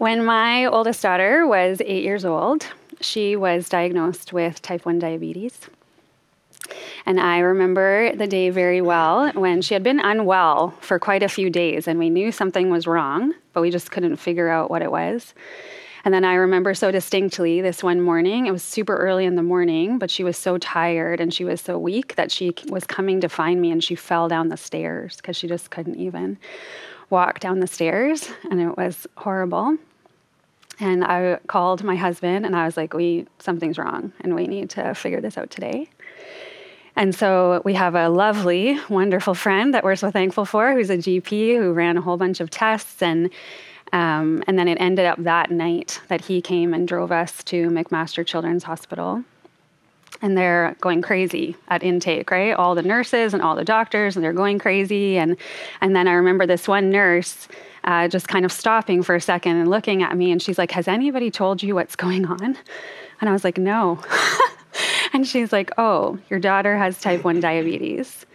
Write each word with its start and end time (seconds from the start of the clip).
When 0.00 0.24
my 0.24 0.64
oldest 0.64 1.02
daughter 1.02 1.46
was 1.46 1.82
eight 1.84 2.02
years 2.02 2.24
old, 2.24 2.66
she 3.02 3.36
was 3.36 3.68
diagnosed 3.68 4.32
with 4.32 4.62
type 4.62 4.86
1 4.86 4.98
diabetes. 4.98 5.68
And 7.04 7.20
I 7.20 7.40
remember 7.40 8.16
the 8.16 8.26
day 8.26 8.48
very 8.48 8.80
well 8.80 9.30
when 9.32 9.60
she 9.60 9.74
had 9.74 9.82
been 9.82 10.00
unwell 10.00 10.70
for 10.80 10.98
quite 10.98 11.22
a 11.22 11.28
few 11.28 11.50
days 11.50 11.86
and 11.86 11.98
we 11.98 12.08
knew 12.08 12.32
something 12.32 12.70
was 12.70 12.86
wrong, 12.86 13.34
but 13.52 13.60
we 13.60 13.70
just 13.70 13.90
couldn't 13.90 14.16
figure 14.16 14.48
out 14.48 14.70
what 14.70 14.80
it 14.80 14.90
was. 14.90 15.34
And 16.06 16.14
then 16.14 16.24
I 16.24 16.32
remember 16.32 16.72
so 16.72 16.90
distinctly 16.90 17.60
this 17.60 17.82
one 17.82 18.00
morning, 18.00 18.46
it 18.46 18.52
was 18.52 18.62
super 18.62 18.96
early 18.96 19.26
in 19.26 19.34
the 19.34 19.42
morning, 19.42 19.98
but 19.98 20.10
she 20.10 20.24
was 20.24 20.38
so 20.38 20.56
tired 20.56 21.20
and 21.20 21.34
she 21.34 21.44
was 21.44 21.60
so 21.60 21.78
weak 21.78 22.14
that 22.14 22.32
she 22.32 22.54
was 22.70 22.86
coming 22.86 23.20
to 23.20 23.28
find 23.28 23.60
me 23.60 23.70
and 23.70 23.84
she 23.84 23.96
fell 23.96 24.28
down 24.28 24.48
the 24.48 24.56
stairs 24.56 25.16
because 25.16 25.36
she 25.36 25.46
just 25.46 25.68
couldn't 25.68 25.96
even 25.96 26.38
walk 27.10 27.38
down 27.38 27.60
the 27.60 27.66
stairs. 27.66 28.30
And 28.50 28.62
it 28.62 28.78
was 28.78 29.06
horrible. 29.18 29.76
And 30.80 31.04
I 31.04 31.38
called 31.46 31.84
my 31.84 31.94
husband 31.94 32.46
and 32.46 32.56
I 32.56 32.64
was 32.64 32.76
like, 32.76 32.94
we 32.94 33.26
something's 33.38 33.78
wrong 33.78 34.12
and 34.20 34.34
we 34.34 34.46
need 34.46 34.70
to 34.70 34.94
figure 34.94 35.20
this 35.20 35.36
out 35.36 35.50
today. 35.50 35.88
And 36.96 37.14
so 37.14 37.62
we 37.64 37.74
have 37.74 37.94
a 37.94 38.08
lovely, 38.08 38.78
wonderful 38.88 39.34
friend 39.34 39.72
that 39.74 39.84
we're 39.84 39.96
so 39.96 40.10
thankful 40.10 40.44
for, 40.44 40.72
who's 40.72 40.90
a 40.90 40.96
GP 40.96 41.56
who 41.56 41.72
ran 41.72 41.96
a 41.96 42.00
whole 42.00 42.16
bunch 42.16 42.40
of 42.40 42.50
tests. 42.50 43.00
And, 43.00 43.30
um, 43.92 44.42
and 44.46 44.58
then 44.58 44.68
it 44.68 44.78
ended 44.80 45.06
up 45.06 45.22
that 45.22 45.50
night 45.50 46.00
that 46.08 46.24
he 46.24 46.42
came 46.42 46.74
and 46.74 46.88
drove 46.88 47.12
us 47.12 47.44
to 47.44 47.68
McMaster 47.68 48.26
Children's 48.26 48.64
Hospital. 48.64 49.24
And 50.22 50.36
they're 50.36 50.76
going 50.80 51.00
crazy 51.00 51.56
at 51.68 51.82
intake, 51.82 52.30
right? 52.30 52.52
All 52.52 52.74
the 52.74 52.82
nurses 52.82 53.32
and 53.32 53.42
all 53.42 53.56
the 53.56 53.64
doctors, 53.64 54.16
and 54.16 54.24
they're 54.24 54.34
going 54.34 54.58
crazy. 54.58 55.16
And, 55.16 55.36
and 55.80 55.96
then 55.96 56.06
I 56.06 56.12
remember 56.12 56.46
this 56.46 56.68
one 56.68 56.90
nurse 56.90 57.48
uh, 57.84 58.08
just 58.08 58.28
kind 58.28 58.44
of 58.44 58.52
stopping 58.52 59.02
for 59.02 59.14
a 59.14 59.20
second 59.20 59.56
and 59.56 59.70
looking 59.70 60.02
at 60.02 60.16
me, 60.16 60.30
and 60.30 60.42
she's 60.42 60.58
like, 60.58 60.70
Has 60.72 60.88
anybody 60.88 61.30
told 61.30 61.62
you 61.62 61.74
what's 61.74 61.96
going 61.96 62.26
on? 62.26 62.56
And 63.20 63.28
I 63.28 63.32
was 63.32 63.44
like, 63.44 63.58
No. 63.58 64.02
and 65.12 65.26
she's 65.26 65.52
like, 65.52 65.70
Oh, 65.78 66.18
your 66.28 66.38
daughter 66.38 66.76
has 66.76 67.00
type 67.00 67.24
1 67.24 67.40
diabetes. 67.40 68.26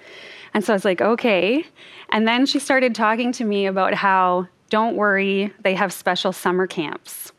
And 0.53 0.63
so 0.63 0.73
I 0.73 0.75
was 0.75 0.85
like, 0.85 1.01
Okay. 1.01 1.65
And 2.09 2.27
then 2.27 2.45
she 2.45 2.59
started 2.59 2.95
talking 2.95 3.31
to 3.33 3.45
me 3.45 3.65
about 3.65 3.93
how, 3.93 4.47
don't 4.69 4.95
worry, 4.95 5.53
they 5.61 5.75
have 5.75 5.91
special 5.91 6.31
summer 6.31 6.67
camps 6.67 7.31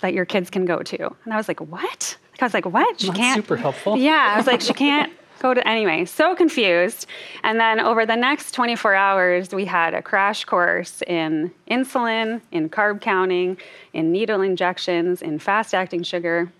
that 0.00 0.14
your 0.14 0.24
kids 0.24 0.50
can 0.50 0.64
go 0.64 0.82
to. 0.82 1.16
And 1.24 1.32
I 1.32 1.36
was 1.36 1.48
like, 1.48 1.60
What? 1.60 2.16
I 2.40 2.44
was 2.44 2.54
like, 2.54 2.66
What? 2.66 3.00
She 3.00 3.08
Not 3.08 3.16
can't. 3.16 3.36
Super 3.36 3.56
helpful. 3.56 3.96
Yeah. 4.06 4.32
I 4.34 4.36
was 4.36 4.46
like, 4.46 4.60
She 4.60 4.74
can't 4.74 5.12
go 5.40 5.52
to 5.54 5.66
anyway 5.68 6.04
so 6.04 6.34
confused 6.34 7.06
and 7.42 7.60
then 7.60 7.78
over 7.78 8.06
the 8.06 8.16
next 8.16 8.52
24 8.52 8.94
hours 8.94 9.54
we 9.54 9.64
had 9.64 9.94
a 9.94 10.00
crash 10.00 10.44
course 10.44 11.02
in 11.06 11.52
insulin 11.70 12.40
in 12.52 12.68
carb 12.70 13.00
counting 13.00 13.56
in 13.92 14.10
needle 14.10 14.40
injections 14.40 15.22
in 15.22 15.38
fast 15.38 15.74
acting 15.74 16.02
sugar 16.02 16.50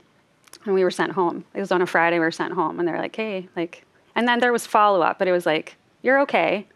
and 0.64 0.74
we 0.74 0.84
were 0.84 0.90
sent 0.90 1.12
home 1.12 1.44
it 1.54 1.60
was 1.60 1.72
on 1.72 1.80
a 1.80 1.86
friday 1.86 2.18
we 2.18 2.24
were 2.24 2.30
sent 2.30 2.52
home 2.52 2.78
and 2.78 2.86
they're 2.86 2.98
like 2.98 3.16
hey 3.16 3.48
like 3.56 3.84
and 4.14 4.28
then 4.28 4.40
there 4.40 4.52
was 4.52 4.66
follow-up 4.66 5.18
but 5.18 5.26
it 5.26 5.32
was 5.32 5.46
like 5.46 5.76
you're 6.02 6.20
okay 6.20 6.66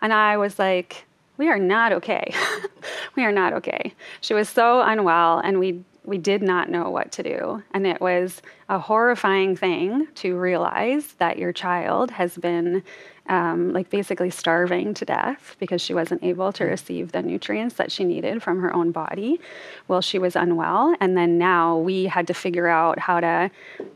and 0.00 0.12
i 0.12 0.36
was 0.36 0.58
like 0.58 1.04
we 1.38 1.48
are 1.48 1.58
not 1.58 1.92
okay 1.92 2.32
we 3.16 3.24
are 3.24 3.32
not 3.32 3.52
okay 3.52 3.92
she 4.20 4.34
was 4.34 4.48
so 4.48 4.80
unwell 4.82 5.38
and 5.40 5.58
we 5.58 5.82
we 6.08 6.18
did 6.18 6.42
not 6.42 6.70
know 6.70 6.88
what 6.88 7.12
to 7.12 7.22
do. 7.22 7.62
And 7.72 7.86
it 7.86 8.00
was 8.00 8.40
a 8.68 8.78
horrifying 8.78 9.54
thing 9.54 10.08
to 10.16 10.38
realize 10.38 11.12
that 11.18 11.38
your 11.38 11.52
child 11.52 12.10
has 12.12 12.36
been 12.36 12.82
um, 13.28 13.74
like 13.74 13.90
basically 13.90 14.30
starving 14.30 14.94
to 14.94 15.04
death 15.04 15.54
because 15.58 15.82
she 15.82 15.92
wasn't 15.92 16.24
able 16.24 16.50
to 16.54 16.64
receive 16.64 17.12
the 17.12 17.20
nutrients 17.20 17.74
that 17.74 17.92
she 17.92 18.04
needed 18.04 18.42
from 18.42 18.62
her 18.62 18.74
own 18.74 18.90
body 18.90 19.38
while 19.86 20.00
she 20.00 20.18
was 20.18 20.34
unwell. 20.34 20.96
And 20.98 21.14
then 21.14 21.36
now 21.36 21.76
we 21.76 22.04
had 22.04 22.26
to 22.28 22.34
figure 22.34 22.68
out 22.68 22.98
how 22.98 23.20
to 23.20 23.50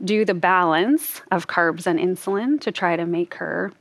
do 0.04 0.26
the 0.26 0.34
balance 0.34 1.22
of 1.30 1.48
carbs 1.48 1.86
and 1.86 1.98
insulin 1.98 2.60
to 2.60 2.70
try 2.70 2.94
to 2.94 3.06
make 3.06 3.34
her 3.34 3.72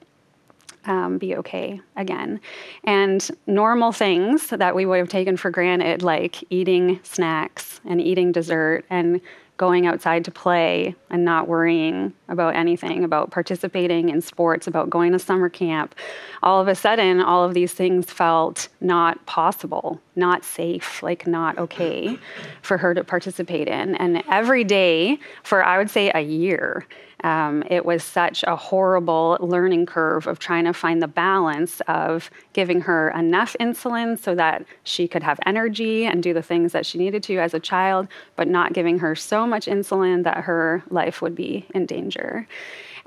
um, 0.85 1.17
be 1.17 1.35
okay 1.37 1.81
again. 1.95 2.39
And 2.83 3.29
normal 3.47 3.91
things 3.91 4.47
that 4.47 4.75
we 4.75 4.85
would 4.85 4.99
have 4.99 5.09
taken 5.09 5.37
for 5.37 5.49
granted, 5.49 6.01
like 6.01 6.43
eating 6.49 6.99
snacks 7.03 7.79
and 7.85 8.01
eating 8.01 8.31
dessert 8.31 8.85
and 8.89 9.21
going 9.61 9.85
outside 9.85 10.25
to 10.25 10.31
play 10.31 10.95
and 11.11 11.23
not 11.23 11.47
worrying 11.47 12.11
about 12.29 12.55
anything, 12.55 13.03
about 13.03 13.29
participating 13.29 14.09
in 14.09 14.19
sports, 14.19 14.65
about 14.65 14.89
going 14.89 15.11
to 15.11 15.19
summer 15.19 15.49
camp, 15.49 15.93
all 16.41 16.59
of 16.59 16.67
a 16.67 16.73
sudden, 16.73 17.21
all 17.21 17.43
of 17.43 17.53
these 17.53 17.71
things 17.71 18.09
felt 18.09 18.69
not 18.79 19.23
possible, 19.27 20.01
not 20.15 20.43
safe, 20.43 21.03
like 21.03 21.27
not 21.27 21.59
okay 21.59 22.17
for 22.63 22.79
her 22.79 22.95
to 22.95 23.03
participate 23.03 23.67
in. 23.67 23.93
And 23.97 24.23
every 24.31 24.63
day 24.63 25.19
for, 25.43 25.63
I 25.63 25.77
would 25.77 25.91
say, 25.91 26.11
a 26.15 26.21
year, 26.21 26.87
um, 27.23 27.63
it 27.69 27.85
was 27.85 28.03
such 28.03 28.43
a 28.43 28.55
horrible 28.55 29.37
learning 29.39 29.85
curve 29.85 30.27
of 30.27 30.39
trying 30.39 30.65
to 30.65 30.73
find 30.73 31.01
the 31.01 31.07
balance 31.07 31.81
of 31.87 32.29
giving 32.53 32.81
her 32.81 33.09
enough 33.11 33.55
insulin 33.59 34.17
so 34.17 34.35
that 34.35 34.65
she 34.83 35.07
could 35.07 35.23
have 35.23 35.39
energy 35.45 36.05
and 36.05 36.23
do 36.23 36.33
the 36.33 36.41
things 36.41 36.71
that 36.71 36.85
she 36.85 36.97
needed 36.97 37.23
to 37.23 37.37
as 37.37 37.53
a 37.53 37.59
child, 37.59 38.07
but 38.35 38.47
not 38.47 38.73
giving 38.73 38.99
her 38.99 39.15
so 39.15 39.45
much 39.45 39.67
insulin 39.67 40.23
that 40.23 40.37
her 40.37 40.83
life 40.89 41.21
would 41.21 41.35
be 41.35 41.65
in 41.73 41.85
danger. 41.85 42.47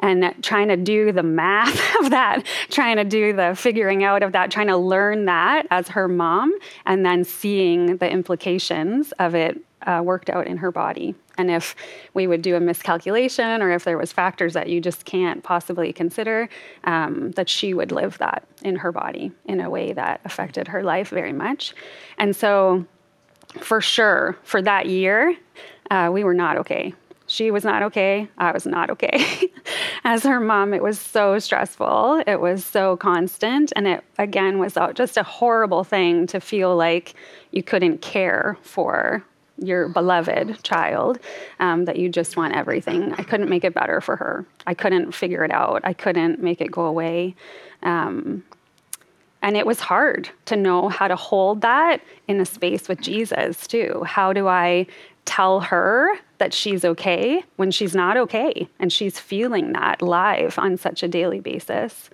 And 0.00 0.34
trying 0.42 0.68
to 0.68 0.76
do 0.76 1.12
the 1.12 1.22
math 1.22 1.80
of 2.00 2.10
that, 2.10 2.44
trying 2.70 2.96
to 2.96 3.04
do 3.04 3.32
the 3.32 3.54
figuring 3.56 4.04
out 4.04 4.22
of 4.22 4.32
that, 4.32 4.50
trying 4.50 4.66
to 4.66 4.76
learn 4.76 5.24
that 5.26 5.66
as 5.70 5.88
her 5.88 6.08
mom, 6.08 6.52
and 6.86 7.06
then 7.06 7.24
seeing 7.24 7.96
the 7.98 8.10
implications 8.10 9.12
of 9.12 9.34
it 9.34 9.60
uh, 9.84 10.02
worked 10.04 10.30
out 10.30 10.46
in 10.46 10.56
her 10.58 10.70
body. 10.70 11.14
And 11.36 11.50
if 11.50 11.74
we 12.14 12.26
would 12.26 12.42
do 12.42 12.56
a 12.56 12.60
miscalculation 12.60 13.62
or 13.62 13.70
if 13.70 13.84
there 13.84 13.98
was 13.98 14.12
factors 14.12 14.52
that 14.54 14.68
you 14.68 14.80
just 14.80 15.04
can't 15.04 15.42
possibly 15.42 15.92
consider, 15.92 16.48
um, 16.84 17.32
that 17.32 17.48
she 17.48 17.74
would 17.74 17.92
live 17.92 18.18
that 18.18 18.46
in 18.62 18.76
her 18.76 18.92
body 18.92 19.32
in 19.46 19.60
a 19.60 19.70
way 19.70 19.92
that 19.92 20.20
affected 20.24 20.68
her 20.68 20.82
life 20.82 21.08
very 21.08 21.32
much. 21.32 21.74
And 22.18 22.34
so, 22.34 22.84
for 23.60 23.80
sure, 23.80 24.36
for 24.42 24.62
that 24.62 24.86
year, 24.86 25.36
uh, 25.90 26.10
we 26.12 26.24
were 26.24 26.34
not 26.34 26.56
okay. 26.58 26.94
She 27.26 27.50
was 27.50 27.64
not 27.64 27.82
okay. 27.84 28.28
I 28.36 28.52
was 28.52 28.66
not 28.66 28.90
okay. 28.90 29.50
As 30.04 30.24
her 30.24 30.40
mom, 30.40 30.74
it 30.74 30.82
was 30.82 30.98
so 30.98 31.38
stressful. 31.38 32.22
It 32.26 32.40
was 32.40 32.64
so 32.64 32.96
constant. 32.98 33.72
And 33.74 33.86
it, 33.86 34.04
again, 34.18 34.58
was 34.58 34.76
just 34.94 35.16
a 35.16 35.22
horrible 35.22 35.84
thing 35.84 36.26
to 36.28 36.40
feel 36.40 36.76
like 36.76 37.14
you 37.50 37.62
couldn't 37.62 38.02
care 38.02 38.58
for 38.62 39.24
your 39.58 39.88
beloved 39.88 40.62
child, 40.62 41.18
um, 41.60 41.84
that 41.84 41.96
you 41.96 42.08
just 42.08 42.36
want 42.36 42.54
everything. 42.54 43.12
I 43.12 43.22
couldn't 43.22 43.48
make 43.48 43.64
it 43.64 43.74
better 43.74 44.00
for 44.00 44.16
her. 44.16 44.44
I 44.66 44.74
couldn't 44.74 45.12
figure 45.12 45.44
it 45.44 45.50
out. 45.50 45.82
I 45.84 45.92
couldn't 45.92 46.42
make 46.42 46.60
it 46.60 46.70
go 46.70 46.86
away. 46.86 47.36
Um, 47.82 48.42
and 49.42 49.56
it 49.56 49.66
was 49.66 49.78
hard 49.78 50.30
to 50.46 50.56
know 50.56 50.88
how 50.88 51.06
to 51.06 51.16
hold 51.16 51.60
that 51.60 52.00
in 52.26 52.40
a 52.40 52.46
space 52.46 52.88
with 52.88 53.00
Jesus, 53.00 53.66
too. 53.66 54.02
How 54.06 54.32
do 54.32 54.48
I 54.48 54.86
tell 55.26 55.60
her 55.60 56.16
that 56.38 56.54
she's 56.54 56.84
okay 56.84 57.44
when 57.56 57.70
she's 57.70 57.94
not 57.94 58.16
okay? 58.16 58.68
And 58.78 58.92
she's 58.92 59.18
feeling 59.18 59.72
that 59.72 60.00
live 60.00 60.58
on 60.58 60.78
such 60.78 61.02
a 61.02 61.08
daily 61.08 61.40
basis. 61.40 62.08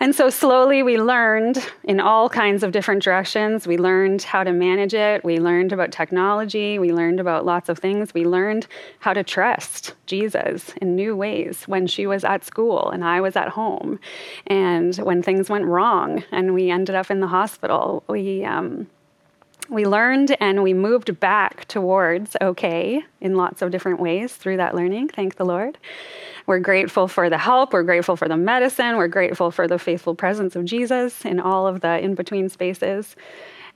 And 0.00 0.14
so 0.14 0.28
slowly 0.28 0.82
we 0.82 0.98
learned 0.98 1.64
in 1.84 2.00
all 2.00 2.28
kinds 2.28 2.62
of 2.62 2.72
different 2.72 3.02
directions. 3.02 3.66
We 3.66 3.78
learned 3.78 4.22
how 4.22 4.42
to 4.44 4.52
manage 4.52 4.92
it. 4.92 5.24
We 5.24 5.38
learned 5.38 5.72
about 5.72 5.92
technology. 5.92 6.78
We 6.78 6.92
learned 6.92 7.20
about 7.20 7.46
lots 7.46 7.68
of 7.68 7.78
things. 7.78 8.12
We 8.12 8.26
learned 8.26 8.66
how 8.98 9.12
to 9.12 9.22
trust 9.22 9.94
Jesus 10.06 10.74
in 10.82 10.96
new 10.96 11.16
ways 11.16 11.64
when 11.66 11.86
she 11.86 12.06
was 12.06 12.24
at 12.24 12.44
school 12.44 12.90
and 12.90 13.04
I 13.04 13.20
was 13.20 13.36
at 13.36 13.48
home. 13.50 14.00
And 14.48 14.94
when 14.96 15.22
things 15.22 15.48
went 15.48 15.64
wrong 15.64 16.24
and 16.32 16.54
we 16.54 16.70
ended 16.70 16.96
up 16.96 17.10
in 17.10 17.20
the 17.20 17.28
hospital, 17.28 18.02
we, 18.08 18.44
um, 18.44 18.88
we 19.68 19.86
learned 19.86 20.36
and 20.40 20.62
we 20.62 20.74
moved 20.74 21.18
back 21.20 21.66
towards 21.66 22.36
okay 22.40 23.02
in 23.20 23.36
lots 23.36 23.62
of 23.62 23.70
different 23.70 24.00
ways 24.00 24.34
through 24.34 24.58
that 24.58 24.74
learning. 24.74 25.08
Thank 25.08 25.36
the 25.36 25.44
Lord. 25.44 25.78
We're 26.46 26.58
grateful 26.58 27.08
for 27.08 27.30
the 27.30 27.38
help. 27.38 27.72
We're 27.72 27.82
grateful 27.82 28.16
for 28.16 28.28
the 28.28 28.36
medicine. 28.36 28.96
We're 28.96 29.08
grateful 29.08 29.50
for 29.50 29.66
the 29.66 29.78
faithful 29.78 30.14
presence 30.14 30.54
of 30.56 30.64
Jesus 30.64 31.24
in 31.24 31.40
all 31.40 31.66
of 31.66 31.80
the 31.80 31.98
in 31.98 32.14
between 32.14 32.48
spaces. 32.48 33.16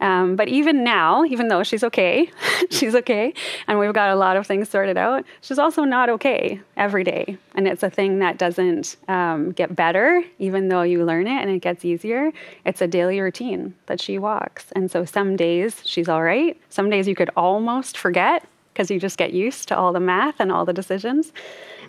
Um, 0.00 0.36
but 0.36 0.48
even 0.48 0.84
now, 0.84 1.24
even 1.24 1.48
though 1.48 1.62
she's 1.62 1.82
okay, 1.82 2.30
she's 2.70 2.94
okay, 2.94 3.34
and 3.66 3.78
we've 3.78 3.92
got 3.92 4.10
a 4.10 4.16
lot 4.16 4.36
of 4.36 4.46
things 4.46 4.68
sorted 4.68 4.96
out, 4.96 5.24
she's 5.40 5.58
also 5.58 5.84
not 5.84 6.08
okay 6.08 6.60
every 6.76 7.04
day. 7.04 7.36
And 7.54 7.66
it's 7.66 7.82
a 7.82 7.90
thing 7.90 8.20
that 8.20 8.38
doesn't 8.38 8.96
um, 9.08 9.52
get 9.52 9.74
better, 9.74 10.22
even 10.38 10.68
though 10.68 10.82
you 10.82 11.04
learn 11.04 11.26
it 11.26 11.40
and 11.42 11.50
it 11.50 11.60
gets 11.60 11.84
easier. 11.84 12.32
It's 12.64 12.80
a 12.80 12.86
daily 12.86 13.20
routine 13.20 13.74
that 13.86 14.00
she 14.00 14.18
walks. 14.18 14.70
And 14.72 14.90
so 14.90 15.04
some 15.04 15.36
days 15.36 15.82
she's 15.84 16.08
all 16.08 16.22
right. 16.22 16.56
Some 16.68 16.90
days 16.90 17.08
you 17.08 17.16
could 17.16 17.30
almost 17.36 17.98
forget 17.98 18.46
because 18.72 18.92
you 18.92 19.00
just 19.00 19.18
get 19.18 19.32
used 19.32 19.66
to 19.66 19.76
all 19.76 19.92
the 19.92 19.98
math 19.98 20.36
and 20.38 20.52
all 20.52 20.64
the 20.64 20.72
decisions. 20.72 21.32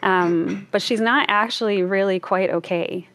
Um, 0.02 0.68
but 0.72 0.82
she's 0.82 1.02
not 1.02 1.28
actually 1.30 1.84
really 1.84 2.20
quite 2.20 2.50
okay. 2.50 3.08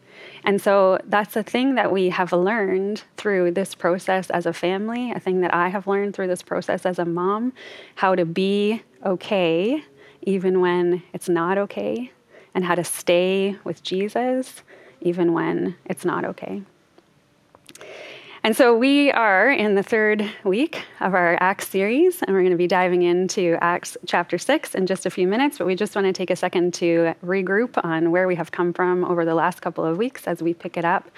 And 0.44 0.60
so 0.60 0.98
that's 1.06 1.36
a 1.36 1.42
thing 1.42 1.74
that 1.76 1.90
we 1.90 2.10
have 2.10 2.32
learned 2.32 3.02
through 3.16 3.52
this 3.52 3.74
process 3.74 4.28
as 4.28 4.44
a 4.44 4.52
family, 4.52 5.10
a 5.10 5.18
thing 5.18 5.40
that 5.40 5.54
I 5.54 5.68
have 5.68 5.86
learned 5.86 6.14
through 6.14 6.26
this 6.26 6.42
process 6.42 6.84
as 6.84 6.98
a 6.98 7.04
mom, 7.04 7.54
how 7.96 8.14
to 8.14 8.26
be 8.26 8.82
okay 9.04 9.82
even 10.22 10.60
when 10.60 11.02
it's 11.12 11.28
not 11.28 11.58
okay, 11.58 12.10
and 12.54 12.64
how 12.64 12.74
to 12.74 12.84
stay 12.84 13.56
with 13.64 13.82
Jesus 13.82 14.62
even 15.00 15.32
when 15.32 15.76
it's 15.84 16.04
not 16.04 16.24
okay. 16.24 16.62
And 18.44 18.54
so 18.54 18.76
we 18.76 19.10
are 19.10 19.50
in 19.50 19.74
the 19.74 19.82
third 19.82 20.30
week 20.44 20.84
of 21.00 21.14
our 21.14 21.38
Acts 21.40 21.66
series, 21.66 22.20
and 22.20 22.36
we're 22.36 22.42
going 22.42 22.50
to 22.50 22.58
be 22.58 22.66
diving 22.66 23.00
into 23.00 23.56
Acts 23.62 23.96
chapter 24.04 24.36
6 24.36 24.74
in 24.74 24.86
just 24.86 25.06
a 25.06 25.10
few 25.10 25.26
minutes. 25.26 25.56
But 25.56 25.66
we 25.66 25.74
just 25.74 25.96
want 25.96 26.08
to 26.08 26.12
take 26.12 26.28
a 26.28 26.36
second 26.36 26.74
to 26.74 27.14
regroup 27.24 27.82
on 27.82 28.10
where 28.10 28.28
we 28.28 28.34
have 28.34 28.52
come 28.52 28.74
from 28.74 29.02
over 29.02 29.24
the 29.24 29.34
last 29.34 29.62
couple 29.62 29.82
of 29.82 29.96
weeks 29.96 30.26
as 30.26 30.42
we 30.42 30.52
pick 30.52 30.76
it 30.76 30.84
up. 30.84 31.10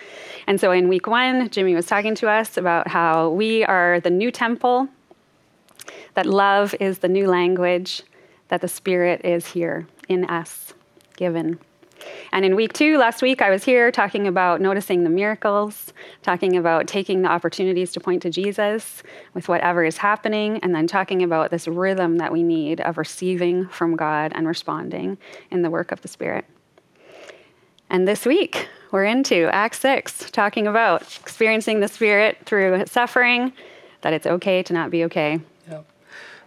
And 0.47 0.61
so 0.61 0.71
in 0.71 0.87
week 0.87 1.09
one, 1.09 1.51
Jimmy 1.51 1.75
was 1.75 1.87
talking 1.87 2.15
to 2.15 2.29
us 2.29 2.57
about 2.57 2.87
how 2.87 3.31
we 3.31 3.65
are 3.65 3.99
the 3.99 4.11
new 4.11 4.31
temple, 4.31 4.89
that 6.15 6.27
love 6.27 6.77
is 6.79 7.01
the 7.01 7.09
new 7.09 7.27
language, 7.27 8.05
that 8.51 8.61
the 8.61 8.69
Spirit 8.69 9.25
is 9.25 9.49
here 9.49 9.89
in 10.09 10.27
us, 10.27 10.75
given. 11.17 11.59
And 12.33 12.45
in 12.45 12.57
week 12.57 12.73
two, 12.73 12.99
last 12.99 13.23
week, 13.23 13.41
I 13.41 13.51
was 13.51 13.65
here 13.65 13.91
talking 13.91 14.27
about 14.27 14.61
noticing 14.61 15.05
the 15.05 15.11
miracles, 15.11 15.93
talking 16.23 16.57
about 16.57 16.87
taking 16.87 17.23
the 17.23 17.29
opportunities 17.29 17.93
to 17.93 18.01
point 18.01 18.23
to 18.23 18.31
Jesus 18.31 19.03
with 19.35 19.49
whatever 19.49 19.85
is 19.85 19.99
happening, 19.99 20.59
and 20.59 20.75
then 20.75 20.87
talking 20.87 21.23
about 21.23 21.51
this 21.51 21.67
rhythm 21.67 22.19
that 22.19 22.33
we 22.33 22.43
need 22.43 22.81
of 22.81 22.99
receiving 22.99 23.69
from 23.69 23.97
God 23.97 24.33
and 24.35 24.47
responding 24.47 25.19
in 25.51 25.63
the 25.63 25.71
work 25.71 25.93
of 25.93 26.03
the 26.03 26.09
Spirit. 26.09 26.45
And 27.89 28.07
this 28.07 28.27
week, 28.27 28.69
we're 28.91 29.05
into 29.05 29.49
Acts 29.53 29.81
6, 29.81 30.31
talking 30.31 30.67
about 30.67 31.03
experiencing 31.21 31.81
the 31.81 31.89
Spirit 31.89 32.39
through 32.45 32.85
suffering, 32.87 33.53
that 34.01 34.13
it's 34.13 34.27
okay 34.27 34.63
to 34.63 34.73
not 34.73 34.91
be 34.91 35.05
okay 35.05 35.41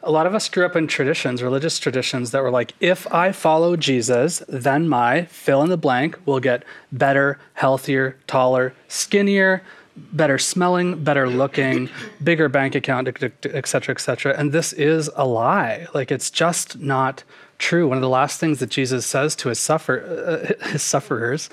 a 0.04 0.12
lot 0.12 0.26
of 0.26 0.34
us 0.34 0.48
grew 0.50 0.66
up 0.66 0.76
in 0.76 0.88
traditions, 0.88 1.44
religious 1.44 1.80
traditions 1.80 2.32
that 2.32 2.42
were 2.42 2.52
like, 2.52 2.74
if 2.80 3.12
I 3.14 3.32
follow 3.32 3.76
Jesus, 3.76 4.42
then 4.48 4.88
my 4.88 5.26
fill 5.26 5.62
in 5.64 5.70
the 5.70 5.78
blank 5.78 6.18
will 6.26 6.40
get 6.40 6.64
better, 6.92 7.40
healthier, 7.54 8.18
taller, 8.28 8.74
skinnier, 8.88 9.62
better 9.96 10.38
smelling, 10.38 11.04
better 11.04 11.30
looking, 11.30 11.90
bigger 12.24 12.48
bank 12.50 12.76
account, 12.76 13.08
et 13.08 13.68
cetera, 13.68 13.94
et 13.94 14.00
cetera. 14.00 14.34
And 14.38 14.52
this 14.52 14.74
is 14.74 15.10
a 15.16 15.26
lie. 15.26 15.88
Like 15.94 16.12
it's 16.12 16.30
just 16.30 16.80
not 16.80 17.24
true. 17.58 17.88
One 17.88 17.98
of 17.98 18.02
the 18.02 18.10
last 18.10 18.40
things 18.40 18.60
that 18.60 18.70
Jesus 18.70 19.06
says 19.06 19.36
to 19.38 19.50
his 19.50 19.60
suffer 19.60 20.56
uh, 20.62 20.68
his 20.70 20.82
sufferers, 20.82 21.50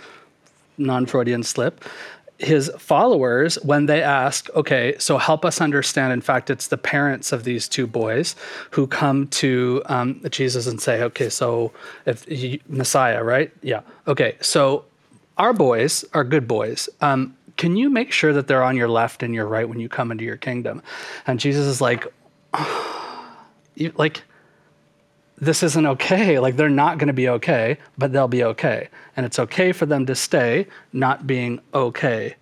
non-Freudian 0.79 1.43
slip, 1.43 1.85
his 2.39 2.71
followers 2.79 3.57
when 3.63 3.87
they 3.87 4.03
ask, 4.03 4.51
okay, 4.55 4.95
so 4.99 5.17
help 5.17 5.45
us 5.45 5.61
understand. 5.61 6.13
In 6.13 6.21
fact, 6.21 6.51
it's 6.51 6.67
the 6.67 6.77
parents 6.77 7.33
of 7.33 7.45
these 7.45 7.69
two 7.69 7.87
boys 7.87 8.37
who 8.71 8.87
come 8.87 9.27
to 9.29 9.83
um, 9.87 10.23
Jesus 10.31 10.67
and 10.67 10.81
say, 10.81 11.03
okay, 11.03 11.31
so 11.31 11.73
if 12.05 12.25
he, 12.25 12.61
Messiah, 12.69 13.23
right? 13.25 13.51
Yeah. 13.63 13.81
Okay, 14.07 14.37
so 14.41 14.85
our 15.39 15.53
boys 15.53 16.05
are 16.13 16.25
good 16.25 16.47
boys. 16.47 16.89
Um, 17.01 17.37
can 17.57 17.77
you 17.77 17.89
make 17.89 18.13
sure 18.13 18.35
that 18.35 18.49
they're 18.49 18.63
on 18.63 18.77
your 18.77 18.89
left 18.89 19.23
and 19.23 19.35
your 19.35 19.47
right 19.47 19.69
when 19.69 19.81
you 19.81 19.89
come 19.89 20.13
into 20.13 20.25
your 20.25 20.37
kingdom? 20.37 20.83
And 21.27 21.41
Jesus 21.41 21.67
is 21.67 21.81
like, 21.81 22.07
you, 23.75 23.93
like 23.97 24.23
this 25.39 25.63
isn't 25.63 25.87
okay. 25.87 26.39
Like 26.39 26.57
they're 26.57 26.69
not 26.69 26.99
going 26.99 27.09
to 27.09 27.15
be 27.15 27.29
okay, 27.29 27.79
but 27.99 28.13
they'll 28.13 28.29
be 28.29 28.45
okay. 28.45 28.89
And 29.17 29.27
it's 29.27 29.39
okay 29.39 29.73
for 29.73 29.87
them 29.87 30.07
to 30.07 30.15
stay 30.15 30.67
not 30.93 31.27
being 31.27 31.61
okay, 31.75 32.37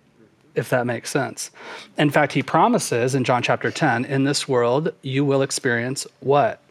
if 0.55 0.69
that 0.69 0.85
makes 0.85 1.09
sense. 1.09 1.51
In 1.97 2.09
fact, 2.09 2.33
he 2.33 2.43
promises 2.43 3.15
in 3.15 3.23
John 3.23 3.43
chapter 3.43 3.71
10 3.71 4.05
in 4.05 4.23
this 4.23 4.47
world, 4.47 4.93
you 5.01 5.25
will 5.25 5.41
experience 5.41 6.07
what? 6.19 6.61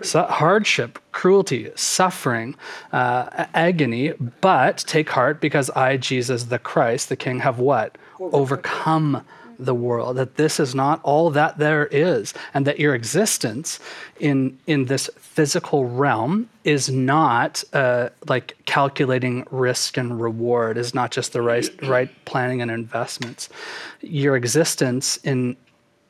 So 0.00 0.22
hardship, 0.22 1.00
cruelty, 1.10 1.70
suffering, 1.74 2.54
uh, 2.92 3.46
agony, 3.52 4.12
but 4.40 4.78
take 4.78 5.10
heart 5.10 5.40
because 5.40 5.70
I, 5.70 5.96
Jesus 5.96 6.44
the 6.44 6.58
Christ, 6.58 7.08
the 7.08 7.16
King, 7.16 7.40
have 7.40 7.58
what? 7.58 7.98
Overcome 8.20 9.24
the 9.58 9.74
world, 9.74 10.16
that 10.16 10.36
this 10.36 10.60
is 10.60 10.74
not 10.74 11.00
all 11.02 11.30
that 11.30 11.58
there 11.58 11.86
is, 11.86 12.34
and 12.54 12.66
that 12.66 12.78
your 12.78 12.94
existence 12.94 13.80
in, 14.20 14.58
in 14.66 14.86
this 14.86 15.10
physical 15.16 15.86
realm 15.86 16.48
is 16.64 16.90
not 16.90 17.62
uh, 17.72 18.08
like 18.28 18.56
calculating 18.66 19.46
risk 19.50 19.96
and 19.96 20.20
reward, 20.20 20.76
is 20.76 20.94
not 20.94 21.10
just 21.10 21.32
the 21.32 21.42
right, 21.42 21.68
right 21.82 22.10
planning 22.24 22.60
and 22.62 22.70
investments. 22.70 23.48
Your 24.00 24.36
existence 24.36 25.18
in 25.18 25.56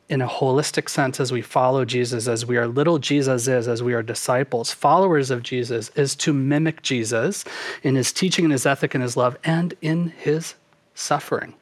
in 0.09 0.21
a 0.21 0.29
holistic 0.29 0.91
sense 0.91 1.21
as 1.21 1.33
we 1.33 1.41
follow 1.41 1.87
Jesus, 1.87 2.29
as 2.29 2.45
we 2.45 2.59
are 2.59 2.67
little 2.67 2.99
Jesus 2.99 3.49
is, 3.49 3.67
as 3.67 3.83
we 3.83 3.95
are 3.95 4.03
disciples, 4.03 4.71
followers 4.71 5.31
of 5.31 5.43
Jesus, 5.43 5.89
is 5.91 6.15
to 6.17 6.35
mimic 6.35 6.83
Jesus 6.83 7.47
in 7.83 7.95
his 7.95 8.13
teaching 8.13 8.45
and 8.45 8.53
his 8.53 8.67
ethic 8.67 8.95
and 8.95 9.03
his 9.03 9.17
love 9.17 9.39
and 9.43 9.73
in 9.81 10.09
his 10.09 10.55
suffering 10.95 11.55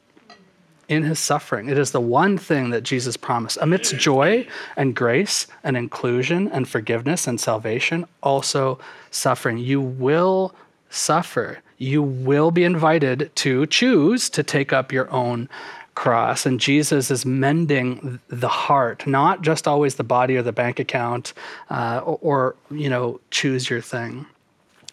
in 0.91 1.03
his 1.03 1.19
suffering. 1.19 1.69
It 1.69 1.77
is 1.77 1.91
the 1.91 2.01
one 2.01 2.37
thing 2.37 2.71
that 2.71 2.81
Jesus 2.81 3.15
promised. 3.15 3.57
Amidst 3.61 3.95
joy 3.95 4.45
and 4.75 4.93
grace 4.93 5.47
and 5.63 5.77
inclusion 5.77 6.49
and 6.49 6.67
forgiveness 6.67 7.27
and 7.27 7.39
salvation, 7.39 8.05
also 8.21 8.77
suffering. 9.09 9.57
You 9.57 9.79
will 9.79 10.53
suffer. 10.89 11.59
You 11.77 12.03
will 12.03 12.51
be 12.51 12.65
invited 12.65 13.31
to 13.37 13.65
choose 13.67 14.29
to 14.31 14.43
take 14.43 14.73
up 14.73 14.91
your 14.91 15.09
own 15.11 15.47
cross. 15.95 16.45
And 16.45 16.59
Jesus 16.59 17.09
is 17.09 17.25
mending 17.25 18.19
the 18.27 18.49
heart, 18.49 19.07
not 19.07 19.41
just 19.41 19.67
always 19.67 19.95
the 19.95 20.03
body 20.03 20.35
or 20.35 20.41
the 20.41 20.51
bank 20.51 20.79
account 20.79 21.33
uh, 21.69 22.01
or, 22.03 22.19
or, 22.21 22.55
you 22.69 22.89
know, 22.89 23.21
choose 23.29 23.69
your 23.69 23.81
thing. 23.81 24.25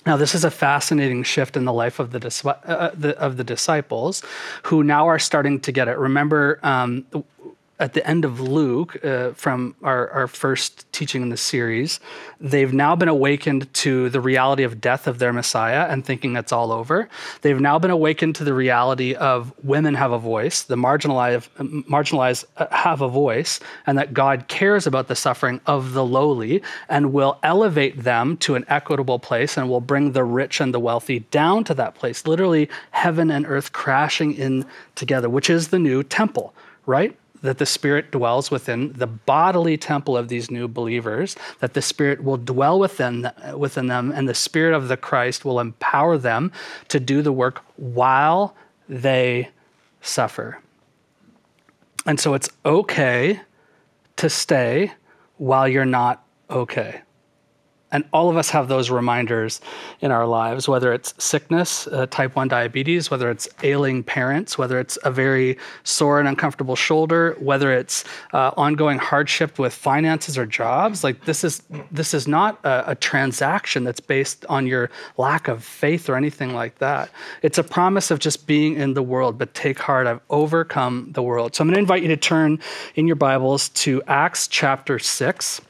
Now, 0.08 0.16
this 0.16 0.34
is 0.34 0.42
a 0.42 0.50
fascinating 0.50 1.22
shift 1.22 1.54
in 1.54 1.66
the 1.66 1.72
life 1.72 1.98
of 1.98 2.12
the, 2.12 2.42
uh, 2.46 2.70
uh, 2.72 2.90
the, 2.94 3.18
of 3.18 3.36
the 3.36 3.44
disciples, 3.44 4.22
who 4.62 4.82
now 4.82 5.06
are 5.06 5.18
starting 5.18 5.60
to 5.60 5.70
get 5.70 5.86
it. 5.86 5.98
Remember, 5.98 6.58
um, 6.62 7.04
at 7.80 7.92
the 7.92 8.04
end 8.06 8.24
of 8.24 8.40
Luke, 8.40 9.04
uh, 9.04 9.32
from 9.32 9.76
our, 9.82 10.10
our 10.10 10.26
first 10.26 10.90
teaching 10.92 11.22
in 11.22 11.28
the 11.28 11.36
series, 11.36 12.00
they've 12.40 12.72
now 12.72 12.96
been 12.96 13.08
awakened 13.08 13.72
to 13.74 14.08
the 14.10 14.20
reality 14.20 14.64
of 14.64 14.80
death 14.80 15.06
of 15.06 15.20
their 15.20 15.32
Messiah 15.32 15.86
and 15.88 16.04
thinking 16.04 16.34
it's 16.36 16.52
all 16.52 16.72
over. 16.72 17.08
They've 17.42 17.60
now 17.60 17.78
been 17.78 17.92
awakened 17.92 18.34
to 18.36 18.44
the 18.44 18.54
reality 18.54 19.14
of 19.14 19.52
women 19.62 19.94
have 19.94 20.10
a 20.10 20.18
voice, 20.18 20.62
the 20.62 20.76
marginalized, 20.76 21.48
marginalized 21.84 22.46
uh, 22.56 22.66
have 22.70 23.00
a 23.00 23.08
voice, 23.08 23.60
and 23.86 23.96
that 23.96 24.12
God 24.12 24.48
cares 24.48 24.86
about 24.86 25.06
the 25.06 25.16
suffering 25.16 25.60
of 25.66 25.92
the 25.92 26.04
lowly 26.04 26.62
and 26.88 27.12
will 27.12 27.38
elevate 27.44 28.02
them 28.02 28.36
to 28.38 28.56
an 28.56 28.64
equitable 28.68 29.20
place 29.20 29.56
and 29.56 29.68
will 29.68 29.80
bring 29.80 30.12
the 30.12 30.24
rich 30.24 30.60
and 30.60 30.74
the 30.74 30.80
wealthy 30.80 31.20
down 31.30 31.62
to 31.64 31.74
that 31.74 31.94
place. 31.94 32.26
Literally, 32.26 32.68
heaven 32.90 33.30
and 33.30 33.46
earth 33.46 33.72
crashing 33.72 34.34
in 34.34 34.66
together, 34.96 35.28
which 35.28 35.48
is 35.48 35.68
the 35.68 35.78
new 35.78 36.02
temple, 36.02 36.52
right? 36.84 37.16
That 37.42 37.58
the 37.58 37.66
Spirit 37.66 38.10
dwells 38.10 38.50
within 38.50 38.92
the 38.94 39.06
bodily 39.06 39.76
temple 39.76 40.16
of 40.16 40.28
these 40.28 40.50
new 40.50 40.68
believers, 40.68 41.36
that 41.60 41.74
the 41.74 41.82
Spirit 41.82 42.22
will 42.22 42.36
dwell 42.36 42.78
within, 42.78 43.30
within 43.56 43.86
them, 43.86 44.12
and 44.12 44.28
the 44.28 44.34
Spirit 44.34 44.74
of 44.74 44.88
the 44.88 44.96
Christ 44.96 45.44
will 45.44 45.60
empower 45.60 46.18
them 46.18 46.52
to 46.88 46.98
do 47.00 47.22
the 47.22 47.32
work 47.32 47.64
while 47.76 48.54
they 48.88 49.50
suffer. 50.00 50.60
And 52.06 52.18
so 52.18 52.34
it's 52.34 52.48
okay 52.64 53.40
to 54.16 54.30
stay 54.30 54.92
while 55.36 55.68
you're 55.68 55.84
not 55.84 56.24
okay. 56.50 57.02
And 57.90 58.04
all 58.12 58.28
of 58.28 58.36
us 58.36 58.50
have 58.50 58.68
those 58.68 58.90
reminders 58.90 59.60
in 60.00 60.10
our 60.10 60.26
lives, 60.26 60.68
whether 60.68 60.92
it's 60.92 61.14
sickness, 61.22 61.86
uh, 61.86 62.06
type 62.06 62.36
1 62.36 62.48
diabetes, 62.48 63.10
whether 63.10 63.30
it's 63.30 63.48
ailing 63.62 64.02
parents, 64.02 64.58
whether 64.58 64.78
it's 64.78 64.98
a 65.04 65.10
very 65.10 65.56
sore 65.84 66.18
and 66.18 66.28
uncomfortable 66.28 66.76
shoulder, 66.76 67.34
whether 67.38 67.72
it's 67.72 68.04
uh, 68.34 68.50
ongoing 68.56 68.98
hardship 68.98 69.58
with 69.58 69.72
finances 69.72 70.36
or 70.36 70.44
jobs. 70.44 71.02
Like 71.02 71.24
this 71.24 71.44
is 71.44 71.62
this 71.90 72.12
is 72.12 72.28
not 72.28 72.58
a, 72.64 72.90
a 72.90 72.94
transaction 72.94 73.84
that's 73.84 74.00
based 74.00 74.44
on 74.50 74.66
your 74.66 74.90
lack 75.16 75.48
of 75.48 75.64
faith 75.64 76.10
or 76.10 76.16
anything 76.16 76.54
like 76.54 76.78
that. 76.78 77.10
It's 77.42 77.58
a 77.58 77.64
promise 77.64 78.10
of 78.10 78.18
just 78.18 78.46
being 78.46 78.76
in 78.76 78.94
the 78.94 79.02
world, 79.02 79.38
but 79.38 79.54
take 79.54 79.78
heart, 79.78 80.06
I've 80.06 80.20
overcome 80.28 81.08
the 81.12 81.22
world. 81.22 81.54
So 81.54 81.62
I'm 81.62 81.68
going 81.68 81.74
to 81.74 81.80
invite 81.80 82.02
you 82.02 82.08
to 82.08 82.16
turn 82.16 82.58
in 82.96 83.06
your 83.06 83.16
Bibles 83.16 83.70
to 83.70 84.02
Acts 84.06 84.46
chapter 84.46 84.98
6. 84.98 85.60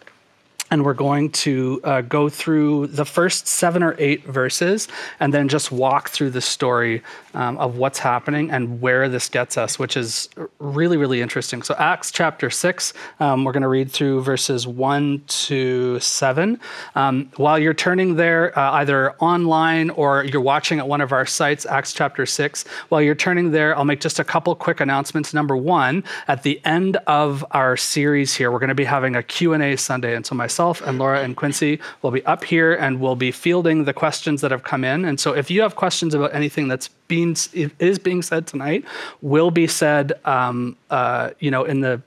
And 0.70 0.84
we're 0.84 0.94
going 0.94 1.30
to 1.30 1.80
uh, 1.84 2.00
go 2.02 2.28
through 2.28 2.88
the 2.88 3.04
first 3.04 3.46
seven 3.46 3.82
or 3.82 3.94
eight 3.98 4.24
verses 4.24 4.88
and 5.20 5.32
then 5.32 5.48
just 5.48 5.72
walk 5.72 6.10
through 6.10 6.30
the 6.30 6.40
story 6.40 7.02
um, 7.34 7.56
of 7.58 7.76
what's 7.76 7.98
happening 7.98 8.50
and 8.50 8.80
where 8.80 9.08
this 9.08 9.28
gets 9.28 9.56
us, 9.56 9.78
which 9.78 9.96
is 9.96 10.28
really, 10.58 10.96
really 10.96 11.20
interesting. 11.20 11.62
So, 11.62 11.74
Acts 11.78 12.10
chapter 12.10 12.50
six, 12.50 12.92
um, 13.20 13.44
we're 13.44 13.52
going 13.52 13.62
to 13.62 13.68
read 13.68 13.90
through 13.90 14.22
verses 14.22 14.66
one 14.66 15.22
to 15.26 16.00
seven. 16.00 16.60
Um, 16.94 17.30
while 17.36 17.58
you're 17.58 17.74
turning 17.74 18.16
there, 18.16 18.58
uh, 18.58 18.72
either 18.72 19.12
online 19.14 19.90
or 19.90 20.24
you're 20.24 20.40
watching 20.40 20.78
at 20.78 20.88
one 20.88 21.00
of 21.00 21.12
our 21.12 21.26
sites, 21.26 21.66
Acts 21.66 21.92
chapter 21.92 22.26
six, 22.26 22.64
while 22.88 23.00
you're 23.00 23.14
turning 23.14 23.50
there, 23.50 23.76
I'll 23.76 23.84
make 23.84 24.00
just 24.00 24.18
a 24.18 24.24
couple 24.24 24.54
quick 24.54 24.80
announcements. 24.80 25.32
Number 25.32 25.56
one, 25.56 26.04
at 26.26 26.42
the 26.42 26.60
end 26.64 26.96
of 27.06 27.44
our 27.52 27.76
series 27.76 28.34
here, 28.34 28.50
we're 28.50 28.58
going 28.58 28.68
to 28.68 28.74
be 28.74 28.84
having 28.84 29.16
a 29.16 29.22
Q&A 29.22 29.76
Sunday. 29.76 30.14
And 30.14 30.26
so 30.26 30.34
myself 30.58 30.80
and 30.80 30.98
Laura 30.98 31.22
and 31.22 31.36
Quincy 31.36 31.78
will 32.02 32.10
be 32.10 32.24
up 32.26 32.42
here 32.42 32.74
and 32.74 33.00
we'll 33.00 33.16
be 33.16 33.30
fielding 33.30 33.84
the 33.84 33.92
questions 33.92 34.40
that 34.40 34.50
have 34.50 34.64
come 34.64 34.82
in. 34.84 35.04
And 35.04 35.20
so 35.20 35.34
if 35.34 35.50
you 35.50 35.62
have 35.62 35.76
questions 35.76 36.14
about 36.14 36.34
anything 36.34 36.66
that's 36.66 36.88
being 37.06 37.36
is 37.78 37.98
being 37.98 38.22
said 38.22 38.46
tonight 38.46 38.84
will 39.22 39.52
be 39.52 39.66
said, 39.68 40.12
um, 40.24 40.76
uh, 40.90 41.30
you 41.38 41.50
know, 41.50 41.64
in 41.64 41.80
the 41.80 42.02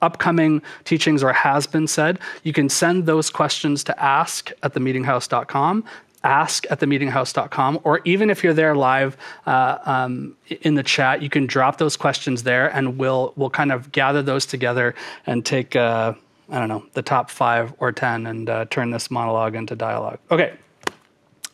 upcoming 0.00 0.62
teachings 0.84 1.24
or 1.24 1.32
has 1.32 1.66
been 1.66 1.88
said. 1.88 2.18
You 2.42 2.52
can 2.52 2.68
send 2.68 3.06
those 3.06 3.30
questions 3.30 3.82
to 3.84 3.92
ask 4.00 4.52
at 4.62 4.74
themeetinghouse.com 4.74 5.84
ask 6.24 6.66
at 6.70 6.80
themeetinghouse.com, 6.80 7.78
or 7.84 8.00
even 8.04 8.30
if 8.30 8.42
you're 8.42 8.52
there 8.52 8.74
live 8.74 9.16
uh, 9.46 9.78
um, 9.84 10.36
in 10.62 10.74
the 10.74 10.82
chat, 10.82 11.22
you 11.22 11.30
can 11.30 11.46
drop 11.46 11.78
those 11.78 11.96
questions 11.96 12.42
there, 12.42 12.66
and 12.76 12.98
we'll 12.98 13.32
we'll 13.36 13.54
kind 13.60 13.70
of 13.70 13.92
gather 13.92 14.22
those 14.22 14.44
together 14.44 14.94
and 15.24 15.46
take 15.46 15.76
uh, 15.76 16.14
I 16.48 16.58
don't 16.58 16.68
know 16.68 16.84
the 16.92 17.02
top 17.02 17.30
five 17.30 17.74
or 17.78 17.92
ten 17.92 18.26
and 18.26 18.48
uh, 18.48 18.64
turn 18.66 18.90
this 18.90 19.10
monologue 19.10 19.54
into 19.54 19.74
dialogue. 19.74 20.18
Okay, 20.30 20.54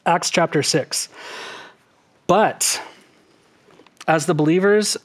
Acts 0.05 0.31
chapter 0.31 0.63
six. 0.63 1.09
But 2.27 2.81
as 4.07 4.27
the 4.27 4.35
believers 4.35 4.97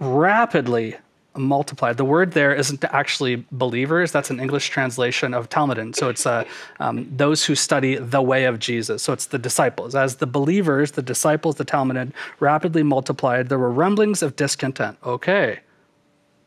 rapidly 0.00 0.96
multiplied, 1.34 1.96
the 1.96 2.04
word 2.04 2.32
there 2.32 2.54
isn't 2.54 2.84
actually 2.84 3.44
believers. 3.52 4.10
That's 4.12 4.30
an 4.30 4.40
English 4.40 4.68
translation 4.68 5.34
of 5.34 5.48
talmidim. 5.48 5.94
So 5.94 6.08
it's 6.08 6.26
uh, 6.26 6.44
um, 6.80 7.10
those 7.14 7.44
who 7.44 7.54
study 7.54 7.96
the 7.96 8.22
way 8.22 8.44
of 8.44 8.58
Jesus. 8.58 9.02
So 9.02 9.12
it's 9.12 9.26
the 9.26 9.38
disciples. 9.38 9.94
As 9.94 10.16
the 10.16 10.26
believers, 10.26 10.92
the 10.92 11.02
disciples, 11.02 11.56
the 11.56 11.64
talmidim 11.64 12.12
rapidly 12.40 12.82
multiplied, 12.82 13.48
there 13.48 13.58
were 13.58 13.70
rumblings 13.70 14.22
of 14.22 14.34
discontent. 14.36 14.98
Okay, 15.04 15.60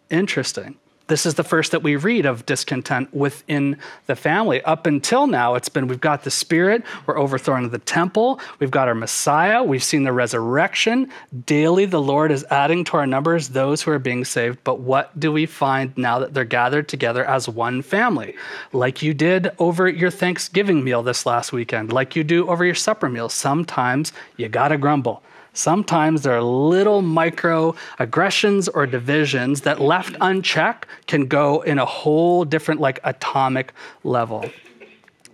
interesting 0.10 0.78
this 1.10 1.26
is 1.26 1.34
the 1.34 1.44
first 1.44 1.72
that 1.72 1.84
we 1.84 1.96
read 1.96 2.26
of 2.26 2.46
discontent 2.46 3.14
within 3.14 3.78
the 4.06 4.16
family. 4.16 4.62
Up 4.64 4.86
until 4.86 5.28
now, 5.28 5.56
it's 5.56 5.68
been 5.68 5.88
we've 5.88 6.00
got 6.00 6.24
the 6.24 6.32
Spirit, 6.32 6.84
we're 7.06 7.18
overthrowing 7.18 7.70
the 7.70 7.80
temple, 7.80 8.40
we've 8.60 8.72
got 8.72 8.88
our 8.88 8.96
Messiah, 8.96 9.64
we've 9.64 9.84
seen 9.84 10.04
the 10.04 10.14
resurrection. 10.14 11.10
Daily, 11.46 11.86
the 11.86 12.02
Lord 12.02 12.32
is 12.32 12.46
adding 12.52 12.84
to 12.86 12.98
our 12.98 13.08
numbers 13.08 13.50
those 13.50 13.82
who 13.82 13.92
are 13.92 14.00
being 14.00 14.24
saved. 14.24 14.60
But 14.64 14.80
what 14.80 15.20
do 15.20 15.32
we 15.32 15.46
find 15.46 15.98
now 15.98 16.20
that 16.20 16.34
they're 16.34 16.46
gathered 16.46 16.88
together 16.88 17.26
as 17.26 17.50
one 17.50 17.82
family? 17.82 18.36
Like 18.72 19.02
you 19.02 19.14
did 19.14 19.52
over 19.60 19.90
your 19.90 20.12
Thanksgiving 20.12 20.84
meal 20.84 21.04
this 21.04 21.26
last 21.26 21.52
weekend, 21.52 21.92
like 21.92 22.16
you 22.16 22.24
do 22.24 22.48
over 22.48 22.64
your 22.64 22.76
supper 22.76 23.10
meal. 23.10 23.30
Sometimes 23.30 24.14
you 24.38 24.48
gotta 24.48 24.78
grumble. 24.78 25.24
Sometimes 25.60 26.22
there 26.22 26.38
are 26.38 26.42
little 26.42 27.02
micro 27.02 27.76
aggressions 28.00 28.70
or 28.70 28.86
divisions 28.86 29.60
that 29.62 29.82
left 29.82 30.16
unchecked 30.22 30.88
can 31.06 31.26
go 31.26 31.60
in 31.62 31.78
a 31.80 31.86
whole 31.86 32.46
different, 32.46 32.80
like 32.80 33.02
atomic 33.04 33.74
level. 34.06 34.50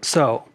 So, 0.02 0.46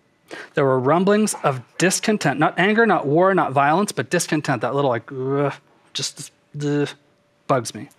there 0.55 0.65
were 0.65 0.81
rumblings 0.81 1.37
of 1.45 1.63
discontent, 1.79 2.41
not 2.41 2.59
anger, 2.59 2.85
not 2.85 3.07
war, 3.07 3.33
not 3.33 3.53
violence, 3.53 3.93
but 3.93 4.11
discontent, 4.11 4.63
that 4.63 4.75
little 4.75 4.91
like, 4.91 5.11
ugh, 5.13 5.55
just 5.93 6.33
bugs 7.47 7.73
me 7.73 7.91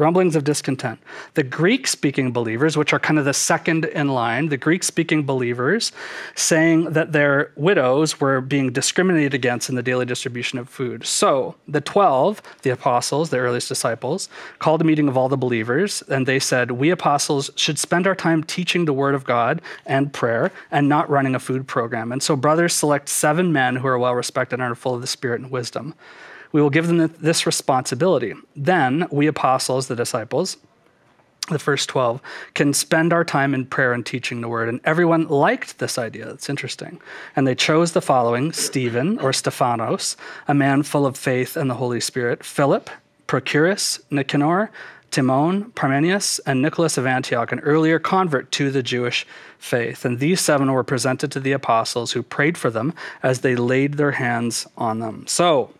rumblings 0.00 0.34
of 0.34 0.42
discontent. 0.42 0.98
The 1.34 1.42
Greek 1.42 1.86
speaking 1.86 2.32
believers, 2.32 2.76
which 2.76 2.92
are 2.92 2.98
kind 2.98 3.18
of 3.18 3.24
the 3.24 3.34
second 3.34 3.84
in 3.84 4.08
line, 4.08 4.48
the 4.48 4.56
Greek 4.56 4.82
speaking 4.82 5.24
believers 5.24 5.92
saying 6.34 6.92
that 6.92 7.12
their 7.12 7.52
widows 7.54 8.20
were 8.20 8.40
being 8.40 8.72
discriminated 8.72 9.34
against 9.34 9.68
in 9.68 9.74
the 9.74 9.82
daily 9.82 10.06
distribution 10.06 10.58
of 10.58 10.68
food. 10.68 11.06
So 11.06 11.54
the 11.68 11.80
12, 11.80 12.42
the 12.62 12.70
apostles, 12.70 13.30
the 13.30 13.38
earliest 13.38 13.68
disciples, 13.68 14.28
called 14.58 14.80
a 14.80 14.84
meeting 14.84 15.06
of 15.06 15.16
all 15.16 15.28
the 15.28 15.36
believers, 15.36 16.02
and 16.08 16.26
they 16.26 16.38
said, 16.38 16.72
We 16.72 16.90
apostles 16.90 17.50
should 17.54 17.78
spend 17.78 18.06
our 18.06 18.14
time 18.14 18.42
teaching 18.42 18.86
the 18.86 18.92
word 18.92 19.14
of 19.14 19.24
God 19.24 19.60
and 19.84 20.12
prayer 20.12 20.50
and 20.70 20.88
not 20.88 21.10
running 21.10 21.34
a 21.34 21.38
food 21.38 21.68
program. 21.68 22.10
And 22.10 22.22
so 22.22 22.34
brothers 22.34 22.72
select 22.72 23.08
seven 23.08 23.52
men 23.52 23.76
who 23.76 23.86
are 23.86 23.98
well 23.98 24.14
respected 24.14 24.60
and 24.60 24.72
are 24.72 24.74
full 24.74 24.94
of 24.94 25.02
the 25.02 25.06
Spirit 25.06 25.40
and 25.40 25.50
wisdom 25.50 25.94
we 26.52 26.60
will 26.60 26.70
give 26.70 26.86
them 26.86 27.14
this 27.20 27.46
responsibility. 27.46 28.34
Then 28.56 29.06
we 29.10 29.26
apostles, 29.26 29.86
the 29.86 29.96
disciples, 29.96 30.56
the 31.48 31.58
first 31.58 31.88
12, 31.88 32.20
can 32.54 32.72
spend 32.72 33.12
our 33.12 33.24
time 33.24 33.54
in 33.54 33.66
prayer 33.66 33.92
and 33.92 34.04
teaching 34.04 34.40
the 34.40 34.48
word. 34.48 34.68
And 34.68 34.80
everyone 34.84 35.28
liked 35.28 35.78
this 35.78 35.98
idea. 35.98 36.30
It's 36.30 36.48
interesting. 36.48 37.00
And 37.34 37.46
they 37.46 37.54
chose 37.54 37.92
the 37.92 38.00
following 38.00 38.52
Stephen, 38.52 39.18
or 39.18 39.32
Stephanos, 39.32 40.16
a 40.48 40.54
man 40.54 40.82
full 40.82 41.06
of 41.06 41.16
faith 41.16 41.56
and 41.56 41.68
the 41.68 41.74
Holy 41.74 42.00
Spirit, 42.00 42.44
Philip, 42.44 42.90
Prochorus 43.26 44.00
Nicanor, 44.10 44.70
Timon, 45.10 45.72
Parmenius, 45.72 46.38
and 46.46 46.62
Nicholas 46.62 46.96
of 46.96 47.06
Antioch, 47.06 47.50
an 47.50 47.60
earlier 47.60 47.98
convert 47.98 48.52
to 48.52 48.70
the 48.70 48.82
Jewish 48.82 49.26
faith. 49.58 50.04
And 50.04 50.18
these 50.20 50.40
seven 50.40 50.72
were 50.72 50.84
presented 50.84 51.32
to 51.32 51.40
the 51.40 51.52
apostles 51.52 52.12
who 52.12 52.22
prayed 52.22 52.56
for 52.56 52.70
them 52.70 52.94
as 53.22 53.40
they 53.40 53.56
laid 53.56 53.94
their 53.94 54.12
hands 54.12 54.66
on 54.76 55.00
them. 55.00 55.26
So, 55.26 55.72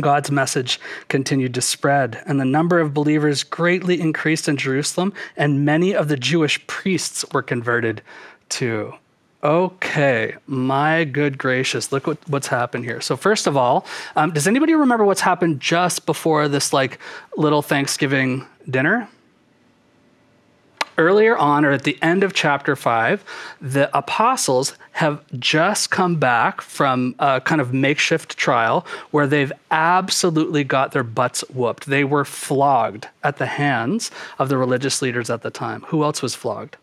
God's 0.00 0.30
message 0.30 0.80
continued 1.08 1.54
to 1.54 1.60
spread, 1.60 2.22
and 2.26 2.40
the 2.40 2.44
number 2.44 2.80
of 2.80 2.94
believers 2.94 3.42
greatly 3.42 4.00
increased 4.00 4.48
in 4.48 4.56
Jerusalem, 4.56 5.12
and 5.36 5.64
many 5.64 5.94
of 5.94 6.08
the 6.08 6.16
Jewish 6.16 6.64
priests 6.66 7.24
were 7.32 7.42
converted 7.42 8.02
too. 8.48 8.94
Okay, 9.42 10.36
my 10.46 11.04
good 11.04 11.36
gracious, 11.36 11.92
look 11.92 12.06
what, 12.06 12.18
what's 12.28 12.46
happened 12.46 12.84
here. 12.84 13.02
So, 13.02 13.14
first 13.14 13.46
of 13.46 13.58
all, 13.58 13.84
um, 14.16 14.32
does 14.32 14.46
anybody 14.46 14.74
remember 14.74 15.04
what's 15.04 15.20
happened 15.20 15.60
just 15.60 16.06
before 16.06 16.48
this 16.48 16.72
like 16.72 16.98
little 17.36 17.60
Thanksgiving 17.60 18.46
dinner? 18.68 19.08
Earlier 20.98 21.36
on, 21.36 21.64
or 21.64 21.72
at 21.72 21.84
the 21.84 21.98
end 22.02 22.22
of 22.22 22.32
chapter 22.32 22.76
five, 22.76 23.24
the 23.60 23.94
apostles 23.96 24.74
have 24.92 25.22
just 25.38 25.90
come 25.90 26.16
back 26.16 26.60
from 26.60 27.14
a 27.18 27.40
kind 27.40 27.60
of 27.60 27.74
makeshift 27.74 28.36
trial 28.36 28.86
where 29.10 29.26
they've 29.26 29.52
absolutely 29.70 30.64
got 30.64 30.92
their 30.92 31.02
butts 31.02 31.42
whooped. 31.50 31.86
They 31.86 32.04
were 32.04 32.24
flogged 32.24 33.08
at 33.22 33.38
the 33.38 33.46
hands 33.46 34.10
of 34.38 34.48
the 34.48 34.56
religious 34.56 35.02
leaders 35.02 35.30
at 35.30 35.42
the 35.42 35.50
time. 35.50 35.82
Who 35.88 36.04
else 36.04 36.22
was 36.22 36.34
flogged? 36.34 36.76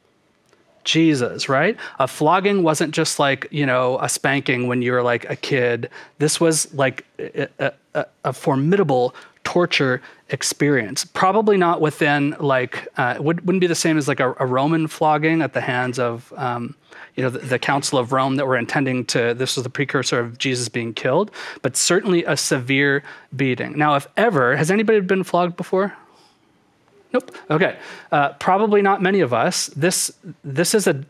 Jesus, 0.83 1.47
right? 1.47 1.77
A 1.99 2.07
flogging 2.07 2.63
wasn't 2.63 2.93
just 2.93 3.19
like, 3.19 3.47
you 3.51 3.65
know, 3.67 3.99
a 3.99 4.09
spanking 4.09 4.67
when 4.67 4.81
you 4.81 4.91
were 4.93 5.03
like 5.03 5.29
a 5.29 5.35
kid. 5.35 5.89
This 6.17 6.39
was 6.39 6.73
like 6.73 7.05
a, 7.19 7.71
a, 7.93 8.05
a 8.23 8.33
formidable 8.33 9.13
torture 9.43 10.01
experience. 10.29 11.03
Probably 11.05 11.57
not 11.57 11.81
within 11.81 12.35
like 12.39 12.87
uh, 12.97 13.15
would, 13.19 13.45
wouldn't 13.45 13.61
be 13.61 13.67
the 13.67 13.75
same 13.75 13.97
as 13.97 14.07
like 14.07 14.19
a, 14.19 14.33
a 14.39 14.45
Roman 14.45 14.87
flogging 14.87 15.41
at 15.41 15.53
the 15.53 15.61
hands 15.61 15.99
of 15.99 16.33
um, 16.37 16.75
you 17.15 17.23
know 17.23 17.29
the, 17.29 17.39
the, 17.39 17.59
Council 17.59 17.99
of 17.99 18.11
Rome 18.11 18.35
that 18.37 18.47
were 18.47 18.57
intending 18.57 19.05
to. 19.05 19.33
This 19.33 19.55
was 19.55 19.63
the 19.63 19.69
precursor 19.69 20.19
of 20.19 20.37
Jesus 20.37 20.69
being 20.69 20.93
killed, 20.93 21.31
but 21.61 21.75
certainly 21.75 22.23
a 22.23 22.37
severe 22.37 23.03
beating. 23.35 23.77
Now, 23.77 23.95
if 23.95 24.07
ever 24.17 24.55
has 24.55 24.71
anybody 24.71 25.01
been 25.01 25.23
flogged 25.23 25.57
before? 25.57 25.93
Nope. 27.13 27.35
Okay. 27.49 27.77
Uh, 28.11 28.29
probably 28.33 28.81
not 28.81 29.01
many 29.01 29.19
of 29.19 29.33
us. 29.33 29.67
This 29.67 30.11
this 30.43 30.73
is 30.73 30.87
a 30.87 31.03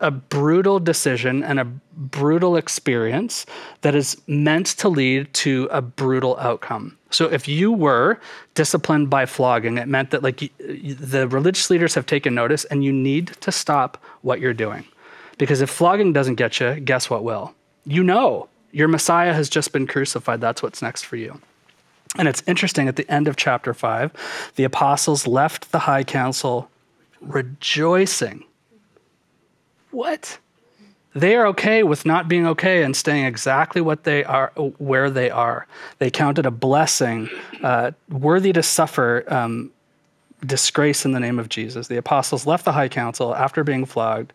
a 0.00 0.10
brutal 0.10 0.78
decision 0.78 1.42
and 1.42 1.58
a 1.58 1.64
brutal 1.64 2.56
experience 2.56 3.46
that 3.80 3.94
is 3.94 4.20
meant 4.26 4.66
to 4.66 4.88
lead 4.88 5.32
to 5.34 5.68
a 5.70 5.80
brutal 5.80 6.36
outcome. 6.38 6.96
So 7.10 7.26
if 7.26 7.48
you 7.48 7.72
were 7.72 8.20
disciplined 8.54 9.10
by 9.10 9.26
flogging, 9.26 9.78
it 9.78 9.88
meant 9.88 10.10
that 10.10 10.22
like 10.22 10.38
the 10.58 11.26
religious 11.28 11.70
leaders 11.70 11.94
have 11.94 12.06
taken 12.06 12.34
notice 12.34 12.64
and 12.66 12.84
you 12.84 12.92
need 12.92 13.28
to 13.40 13.50
stop 13.50 14.02
what 14.22 14.40
you're 14.40 14.54
doing. 14.54 14.84
Because 15.38 15.60
if 15.60 15.70
flogging 15.70 16.12
doesn't 16.12 16.34
get 16.34 16.60
you, 16.60 16.78
guess 16.80 17.08
what 17.08 17.24
will? 17.24 17.54
You 17.84 18.04
know, 18.04 18.48
your 18.72 18.88
Messiah 18.88 19.32
has 19.32 19.48
just 19.48 19.72
been 19.72 19.86
crucified. 19.86 20.40
That's 20.40 20.62
what's 20.62 20.82
next 20.82 21.04
for 21.04 21.16
you. 21.16 21.40
And 22.18 22.28
it's 22.28 22.42
interesting 22.46 22.88
at 22.88 22.96
the 22.96 23.10
end 23.10 23.28
of 23.28 23.36
chapter 23.36 23.72
5, 23.72 24.52
the 24.56 24.64
apostles 24.64 25.26
left 25.26 25.72
the 25.72 25.78
high 25.80 26.04
council 26.04 26.70
rejoicing 27.20 28.44
what? 29.90 30.38
They 31.14 31.34
are 31.34 31.46
okay 31.48 31.82
with 31.82 32.06
not 32.06 32.28
being 32.28 32.46
okay 32.46 32.84
and 32.84 32.96
staying 32.96 33.24
exactly 33.24 33.80
what 33.80 34.04
they 34.04 34.22
are, 34.24 34.52
where 34.78 35.10
they 35.10 35.28
are. 35.28 35.66
They 35.98 36.10
count 36.10 36.38
it 36.38 36.46
a 36.46 36.52
blessing, 36.52 37.28
uh, 37.62 37.92
worthy 38.08 38.52
to 38.52 38.62
suffer 38.62 39.24
um, 39.26 39.72
disgrace 40.46 41.04
in 41.04 41.12
the 41.12 41.20
name 41.20 41.38
of 41.38 41.48
Jesus. 41.48 41.88
The 41.88 41.96
apostles 41.96 42.46
left 42.46 42.64
the 42.64 42.72
high 42.72 42.88
council 42.88 43.34
after 43.34 43.64
being 43.64 43.86
flogged, 43.86 44.32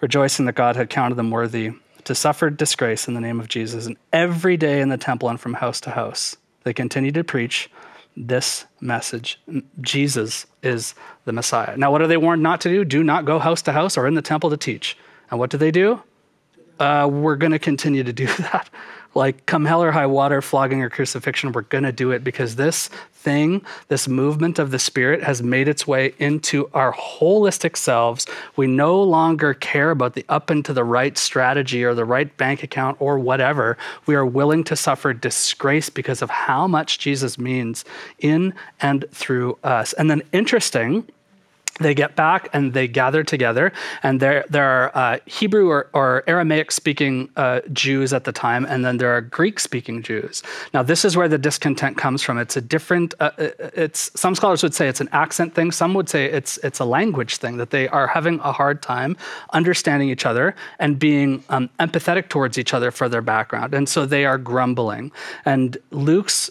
rejoicing 0.00 0.46
that 0.46 0.54
God 0.54 0.74
had 0.76 0.88
counted 0.88 1.16
them 1.16 1.30
worthy 1.30 1.72
to 2.04 2.14
suffer 2.14 2.48
disgrace 2.48 3.08
in 3.08 3.14
the 3.14 3.20
name 3.20 3.38
of 3.38 3.48
Jesus. 3.48 3.86
And 3.86 3.96
every 4.12 4.56
day 4.56 4.80
in 4.80 4.88
the 4.88 4.96
temple 4.96 5.28
and 5.28 5.38
from 5.38 5.54
house 5.54 5.80
to 5.82 5.90
house, 5.90 6.36
they 6.64 6.72
continued 6.72 7.14
to 7.14 7.24
preach 7.24 7.68
this 8.16 8.64
message 8.80 9.40
Jesus 9.80 10.46
is 10.62 10.94
the 11.24 11.32
Messiah. 11.32 11.76
Now, 11.76 11.92
what 11.92 12.00
are 12.00 12.06
they 12.06 12.16
warned 12.16 12.42
not 12.42 12.60
to 12.62 12.68
do? 12.68 12.84
Do 12.84 13.04
not 13.04 13.24
go 13.24 13.38
house 13.38 13.62
to 13.62 13.72
house 13.72 13.96
or 13.96 14.06
in 14.06 14.14
the 14.14 14.22
temple 14.22 14.50
to 14.50 14.56
teach. 14.56 14.96
And 15.30 15.38
what 15.38 15.50
do 15.50 15.58
they 15.58 15.70
do? 15.70 16.02
Uh, 16.78 17.08
we're 17.10 17.36
going 17.36 17.52
to 17.52 17.58
continue 17.58 18.02
to 18.02 18.12
do 18.12 18.26
that 18.38 18.70
like 19.16 19.46
come 19.46 19.64
hell 19.64 19.82
or 19.82 19.90
high 19.90 20.06
water, 20.06 20.42
flogging 20.42 20.82
or 20.82 20.90
crucifixion, 20.90 21.52
we're 21.52 21.62
going 21.62 21.84
to 21.84 21.92
do 21.92 22.10
it 22.10 22.22
because 22.22 22.56
this 22.56 22.88
thing, 23.14 23.64
this 23.88 24.06
movement 24.06 24.58
of 24.58 24.70
the 24.70 24.78
Spirit 24.78 25.22
has 25.22 25.42
made 25.42 25.66
its 25.66 25.86
way 25.86 26.14
into 26.18 26.70
our 26.74 26.92
holistic 26.92 27.76
selves. 27.76 28.26
We 28.54 28.68
no 28.68 29.02
longer 29.02 29.54
care 29.54 29.90
about 29.90 30.14
the 30.14 30.24
up 30.28 30.50
and 30.50 30.64
to 30.64 30.72
the 30.72 30.84
right 30.84 31.18
strategy 31.18 31.82
or 31.82 31.94
the 31.94 32.04
right 32.04 32.34
bank 32.36 32.62
account 32.62 32.98
or 33.00 33.18
whatever. 33.18 33.76
We 34.06 34.14
are 34.14 34.24
willing 34.24 34.62
to 34.64 34.76
suffer 34.76 35.12
disgrace 35.12 35.90
because 35.90 36.22
of 36.22 36.30
how 36.30 36.68
much 36.68 36.98
Jesus 37.00 37.38
means 37.38 37.84
in 38.20 38.54
and 38.80 39.04
through 39.10 39.58
us. 39.64 39.92
And 39.94 40.08
then, 40.08 40.22
interesting, 40.32 41.08
they 41.78 41.94
get 41.94 42.16
back 42.16 42.48
and 42.52 42.72
they 42.72 42.88
gather 42.88 43.22
together 43.22 43.72
and 44.02 44.20
there 44.20 44.44
there 44.48 44.64
are 44.64 44.96
uh, 44.96 45.18
hebrew 45.26 45.68
or, 45.68 45.88
or 45.92 46.22
aramaic 46.26 46.72
speaking 46.72 47.28
uh, 47.36 47.60
jews 47.72 48.12
at 48.12 48.24
the 48.24 48.32
time 48.32 48.64
and 48.64 48.84
then 48.84 48.96
there 48.96 49.10
are 49.16 49.20
greek 49.20 49.60
speaking 49.60 50.02
jews. 50.02 50.42
Now 50.72 50.82
this 50.82 51.04
is 51.04 51.16
where 51.16 51.28
the 51.28 51.38
discontent 51.38 51.96
comes 51.96 52.22
from. 52.22 52.38
It's 52.38 52.56
a 52.56 52.60
different 52.60 53.14
uh, 53.20 53.30
uh, 53.38 53.50
it's 53.74 54.10
some 54.18 54.34
scholars 54.34 54.62
would 54.62 54.74
say 54.74 54.88
it's 54.88 55.00
an 55.00 55.08
accent 55.12 55.54
thing. 55.54 55.72
Some 55.72 55.94
would 55.94 56.08
say 56.08 56.26
it's 56.26 56.58
it's 56.58 56.80
a 56.80 56.84
language 56.84 57.36
thing 57.36 57.56
that 57.58 57.70
they 57.70 57.88
are 57.88 58.06
having 58.06 58.40
a 58.40 58.52
hard 58.52 58.82
time 58.82 59.16
understanding 59.52 60.08
each 60.08 60.26
other 60.26 60.54
and 60.78 60.98
being 60.98 61.44
um, 61.50 61.68
empathetic 61.80 62.28
towards 62.28 62.58
each 62.58 62.72
other 62.74 62.90
for 62.90 63.08
their 63.08 63.22
background. 63.22 63.74
And 63.74 63.88
so 63.88 64.06
they 64.06 64.24
are 64.24 64.38
grumbling. 64.38 65.12
And 65.44 65.76
luke's 65.90 66.50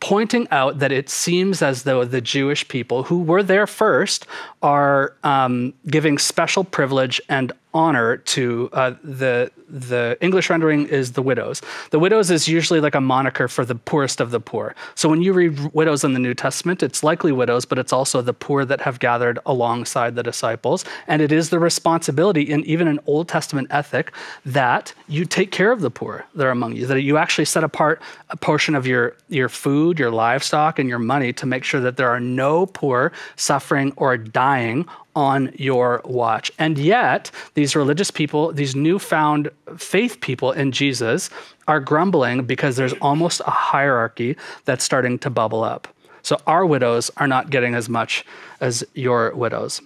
pointing 0.00 0.46
out 0.50 0.78
that 0.78 0.92
it 0.92 1.08
seems 1.08 1.60
as 1.62 1.82
though 1.82 2.04
the 2.04 2.20
Jewish 2.20 2.66
people 2.68 3.02
who 3.04 3.22
were 3.22 3.42
there 3.42 3.66
first 3.66 4.26
are 4.62 5.14
um, 5.24 5.74
giving 5.88 6.18
special 6.18 6.64
privilege 6.64 7.20
and 7.28 7.52
honor 7.74 8.16
to 8.16 8.70
uh, 8.72 8.94
the 9.02 9.50
the 9.70 10.16
English 10.22 10.48
rendering 10.48 10.86
is 10.86 11.12
the 11.12 11.22
widows. 11.22 11.60
The 11.90 11.98
widows 11.98 12.30
is 12.30 12.48
usually 12.48 12.80
like 12.80 12.94
a 12.94 13.00
moniker 13.00 13.48
for 13.48 13.64
the 13.64 13.74
poorest 13.74 14.20
of 14.20 14.30
the 14.30 14.40
poor. 14.40 14.74
So 14.94 15.08
when 15.08 15.20
you 15.20 15.32
read 15.34 15.58
widows 15.74 16.04
in 16.04 16.14
the 16.14 16.18
New 16.18 16.32
Testament, 16.32 16.82
it's 16.82 17.02
likely 17.02 17.32
widows, 17.32 17.66
but 17.66 17.78
it's 17.78 17.92
also 17.92 18.22
the 18.22 18.32
poor 18.32 18.64
that 18.64 18.80
have 18.80 18.98
gathered 18.98 19.38
alongside 19.44 20.14
the 20.14 20.22
disciples. 20.22 20.86
And 21.06 21.20
it 21.20 21.32
is 21.32 21.50
the 21.50 21.58
responsibility 21.58 22.42
in 22.42 22.64
even 22.64 22.88
an 22.88 22.98
Old 23.06 23.28
Testament 23.28 23.68
ethic 23.70 24.12
that 24.46 24.94
you 25.06 25.26
take 25.26 25.50
care 25.50 25.70
of 25.70 25.82
the 25.82 25.90
poor 25.90 26.24
that 26.34 26.46
are 26.46 26.50
among 26.50 26.76
you, 26.76 26.86
that 26.86 27.02
you 27.02 27.18
actually 27.18 27.44
set 27.44 27.64
apart 27.64 28.00
a 28.30 28.36
portion 28.38 28.74
of 28.74 28.86
your, 28.86 29.16
your 29.28 29.50
food, 29.50 29.98
your 29.98 30.10
livestock, 30.10 30.78
and 30.78 30.88
your 30.88 30.98
money 30.98 31.32
to 31.34 31.44
make 31.44 31.64
sure 31.64 31.80
that 31.80 31.98
there 31.98 32.08
are 32.08 32.20
no 32.20 32.66
poor 32.66 33.12
suffering 33.36 33.92
or 33.96 34.16
dying 34.16 34.88
on 35.18 35.50
your 35.56 36.00
watch. 36.04 36.52
And 36.60 36.78
yet, 36.78 37.32
these 37.54 37.74
religious 37.74 38.08
people, 38.08 38.52
these 38.52 38.76
newfound 38.76 39.50
faith 39.76 40.20
people 40.20 40.52
in 40.52 40.70
Jesus, 40.70 41.28
are 41.66 41.80
grumbling 41.80 42.44
because 42.44 42.76
there's 42.76 42.92
almost 43.00 43.40
a 43.40 43.50
hierarchy 43.50 44.36
that's 44.64 44.84
starting 44.84 45.18
to 45.18 45.28
bubble 45.28 45.64
up. 45.64 45.88
So 46.22 46.38
our 46.46 46.64
widows 46.64 47.10
are 47.16 47.26
not 47.26 47.50
getting 47.50 47.74
as 47.74 47.88
much 47.88 48.24
as 48.60 48.84
your 48.94 49.34
widows. 49.34 49.82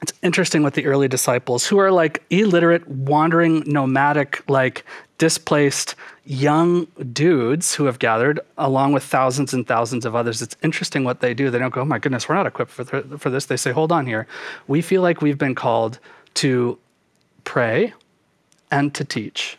It's 0.00 0.14
interesting 0.22 0.62
with 0.62 0.72
the 0.72 0.86
early 0.86 1.08
disciples 1.08 1.66
who 1.66 1.76
are 1.76 1.92
like 1.92 2.22
illiterate, 2.30 2.88
wandering, 2.88 3.62
nomadic, 3.66 4.42
like 4.48 4.86
displaced 5.18 5.94
young 6.24 6.86
dudes 7.12 7.74
who 7.74 7.84
have 7.84 7.98
gathered 7.98 8.40
along 8.58 8.92
with 8.92 9.02
thousands 9.02 9.54
and 9.54 9.66
thousands 9.66 10.04
of 10.04 10.14
others. 10.14 10.42
It's 10.42 10.56
interesting 10.62 11.04
what 11.04 11.20
they 11.20 11.34
do. 11.34 11.50
They 11.50 11.58
don't 11.58 11.72
go, 11.72 11.82
oh 11.82 11.84
my 11.84 11.98
goodness, 11.98 12.28
we're 12.28 12.34
not 12.34 12.46
equipped 12.46 12.70
for, 12.70 12.84
th- 12.84 13.20
for 13.20 13.30
this. 13.30 13.46
They 13.46 13.56
say, 13.56 13.72
hold 13.72 13.92
on 13.92 14.06
here. 14.06 14.26
We 14.66 14.82
feel 14.82 15.02
like 15.02 15.22
we've 15.22 15.38
been 15.38 15.54
called 15.54 15.98
to 16.34 16.78
pray 17.44 17.94
and 18.70 18.94
to 18.94 19.04
teach. 19.04 19.56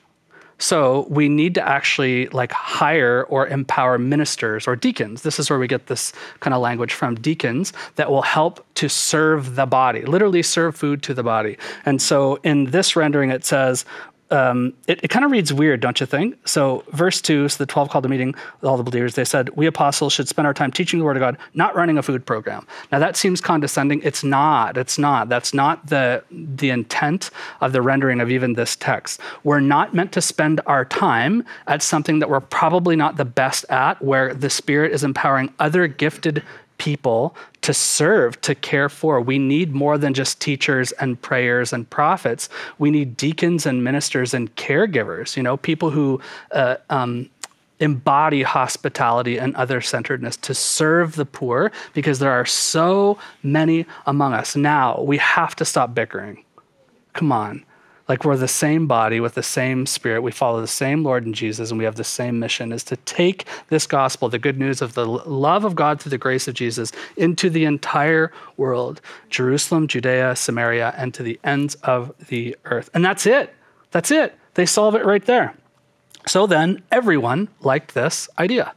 So 0.60 1.06
we 1.10 1.30
need 1.30 1.54
to 1.56 1.68
actually 1.68 2.28
like 2.30 2.52
hire 2.52 3.26
or 3.30 3.48
empower 3.48 4.00
ministers 4.00 4.68
or 4.68 4.76
deacons. 4.76 5.22
This 5.22 5.40
is 5.40 5.50
where 5.50 5.60
we 5.60 5.68
get 5.68 5.86
this 5.86 6.14
kind 6.40 6.54
of 6.54 6.62
language 6.62 6.94
from 6.94 7.16
deacons 7.16 7.74
that 7.96 8.10
will 8.10 8.24
help 8.24 8.66
to 8.76 8.90
serve 8.90 9.56
the 9.56 9.68
body, 9.68 10.02
literally 10.02 10.42
serve 10.42 10.76
food 10.76 11.04
to 11.04 11.14
the 11.14 11.24
body. 11.24 11.58
And 11.86 12.02
so 12.02 12.40
in 12.44 12.72
this 12.72 12.96
rendering, 12.96 13.30
it 13.30 13.46
says, 13.46 13.86
um, 14.30 14.74
it, 14.88 15.00
it 15.04 15.08
kind 15.10 15.24
of 15.24 15.32
reads 15.32 15.54
weird, 15.54 15.80
don't 15.80 16.00
you 16.00 16.06
think? 16.06 16.38
So, 16.48 16.84
verse 16.92 17.22
2, 17.22 17.48
so 17.50 17.58
the 17.58 17.66
12 17.66 17.90
called 17.90 18.06
a 18.06 18.10
meeting 18.10 18.36
with 18.62 18.70
all 18.70 18.78
the 18.78 18.84
believers. 18.84 19.16
They 19.16 19.26
said, 19.26 19.50
We 19.52 19.66
apostles 19.68 20.14
should 20.14 20.28
spend 20.28 20.46
our 20.46 20.54
time 20.54 20.72
teaching 20.72 21.00
the 21.00 21.06
word 21.06 21.18
of 21.18 21.22
God, 21.22 21.38
not 21.54 21.76
running 21.76 21.98
a 21.98 22.04
food 22.04 22.26
program. 22.26 22.68
Now, 22.92 23.00
that 23.00 23.16
seems 23.16 23.40
condescending. 23.40 24.02
It's 24.04 24.24
not. 24.24 24.78
It's 24.78 24.98
not. 24.98 25.30
That's 25.30 25.54
not 25.54 25.88
the, 25.88 26.24
the 26.30 26.70
intent 26.70 27.32
of 27.62 27.72
the 27.72 27.82
rendering 27.82 28.20
of 28.20 28.30
even 28.30 28.54
this 28.54 28.76
text. 28.76 29.22
We're 29.44 29.60
not 29.60 29.94
meant 29.94 30.12
to 30.14 30.22
spend 30.22 30.60
our 30.66 30.84
time 30.84 31.46
at 31.68 31.82
something 31.82 32.20
that 32.20 32.30
we're 32.30 32.42
probably 32.42 32.96
not 32.96 33.16
the 33.16 33.26
best 33.26 33.66
at, 33.70 34.02
where 34.02 34.34
the 34.34 34.50
Spirit 34.50 34.92
is 34.92 35.04
empowering 35.04 35.54
other 35.60 35.88
gifted 35.88 36.44
people 36.78 37.36
to 37.62 37.74
serve, 37.74 38.40
to 38.42 38.56
care 38.56 38.90
for. 38.90 39.20
We 39.20 39.40
need 39.40 39.74
more 39.74 39.98
than 39.98 40.14
just 40.14 40.40
teachers 40.40 40.92
and 40.94 41.22
prayers 41.22 41.74
and 41.74 41.90
prophets. 41.90 42.50
We 42.78 42.92
need 42.92 43.18
deacons 43.18 43.66
and 43.66 43.84
ministers 43.84 44.34
and 44.34 44.56
caregivers, 44.56 45.36
you 45.36 45.44
know, 45.44 45.58
people 45.58 45.90
who 45.90 46.22
uh, 46.52 46.78
um, 46.90 47.30
embody 47.80 48.44
hospitality 48.44 49.38
and 49.38 49.56
other 49.56 49.82
centeredness 49.82 50.38
to 50.38 50.54
serve 50.54 51.16
the 51.16 51.26
poor 51.26 51.72
because 51.94 52.20
there 52.20 52.32
are 52.32 52.46
so 52.46 53.18
many 53.44 53.86
among 54.06 54.34
us. 54.34 54.56
Now, 54.56 55.02
we 55.02 55.18
have 55.18 55.56
to 55.58 55.66
stop 55.66 55.94
bickering. 55.94 56.44
Come 57.14 57.32
on. 57.32 57.64
Like 58.08 58.24
we're 58.24 58.38
the 58.38 58.48
same 58.48 58.88
body 58.88 59.20
with 59.20 59.34
the 59.34 59.44
same 59.44 59.86
spirit. 59.86 60.22
We 60.22 60.32
follow 60.32 60.62
the 60.62 60.68
same 60.68 61.04
Lord 61.04 61.26
and 61.26 61.36
Jesus, 61.36 61.72
and 61.72 61.78
we 61.78 61.84
have 61.84 61.96
the 61.96 62.04
same 62.06 62.40
mission 62.40 62.72
is 62.72 62.84
to 62.86 62.96
take 62.98 63.46
this 63.68 63.86
gospel, 63.86 64.30
the 64.30 64.40
good 64.40 64.58
news 64.58 64.82
of 64.82 64.94
the 64.94 65.06
love 65.06 65.66
of 65.66 65.76
God 65.76 66.02
through 66.02 66.12
the 66.12 66.18
grace 66.18 66.48
of 66.48 66.54
Jesus, 66.54 66.92
into 67.18 67.50
the 67.50 67.66
entire 67.66 68.32
world 68.56 69.02
Jerusalem, 69.30 69.88
Judea, 69.88 70.36
Samaria, 70.36 70.94
and 70.98 71.14
to 71.14 71.24
the 71.24 71.40
ends 71.44 71.76
of 71.84 72.14
the 72.28 72.56
earth. 72.66 72.90
And 72.94 73.04
that's 73.04 73.26
it. 73.26 73.54
That's 73.92 74.12
it. 74.12 74.38
They 74.54 74.66
solve 74.66 74.96
it 74.96 75.06
right 75.06 75.26
there. 75.26 75.54
So 76.26 76.48
then, 76.48 76.84
everyone 76.92 77.48
liked 77.62 77.94
this 77.94 78.30
idea. 78.40 78.74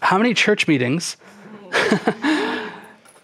How 0.00 0.18
many 0.18 0.34
church 0.34 0.68
meetings? 0.68 1.16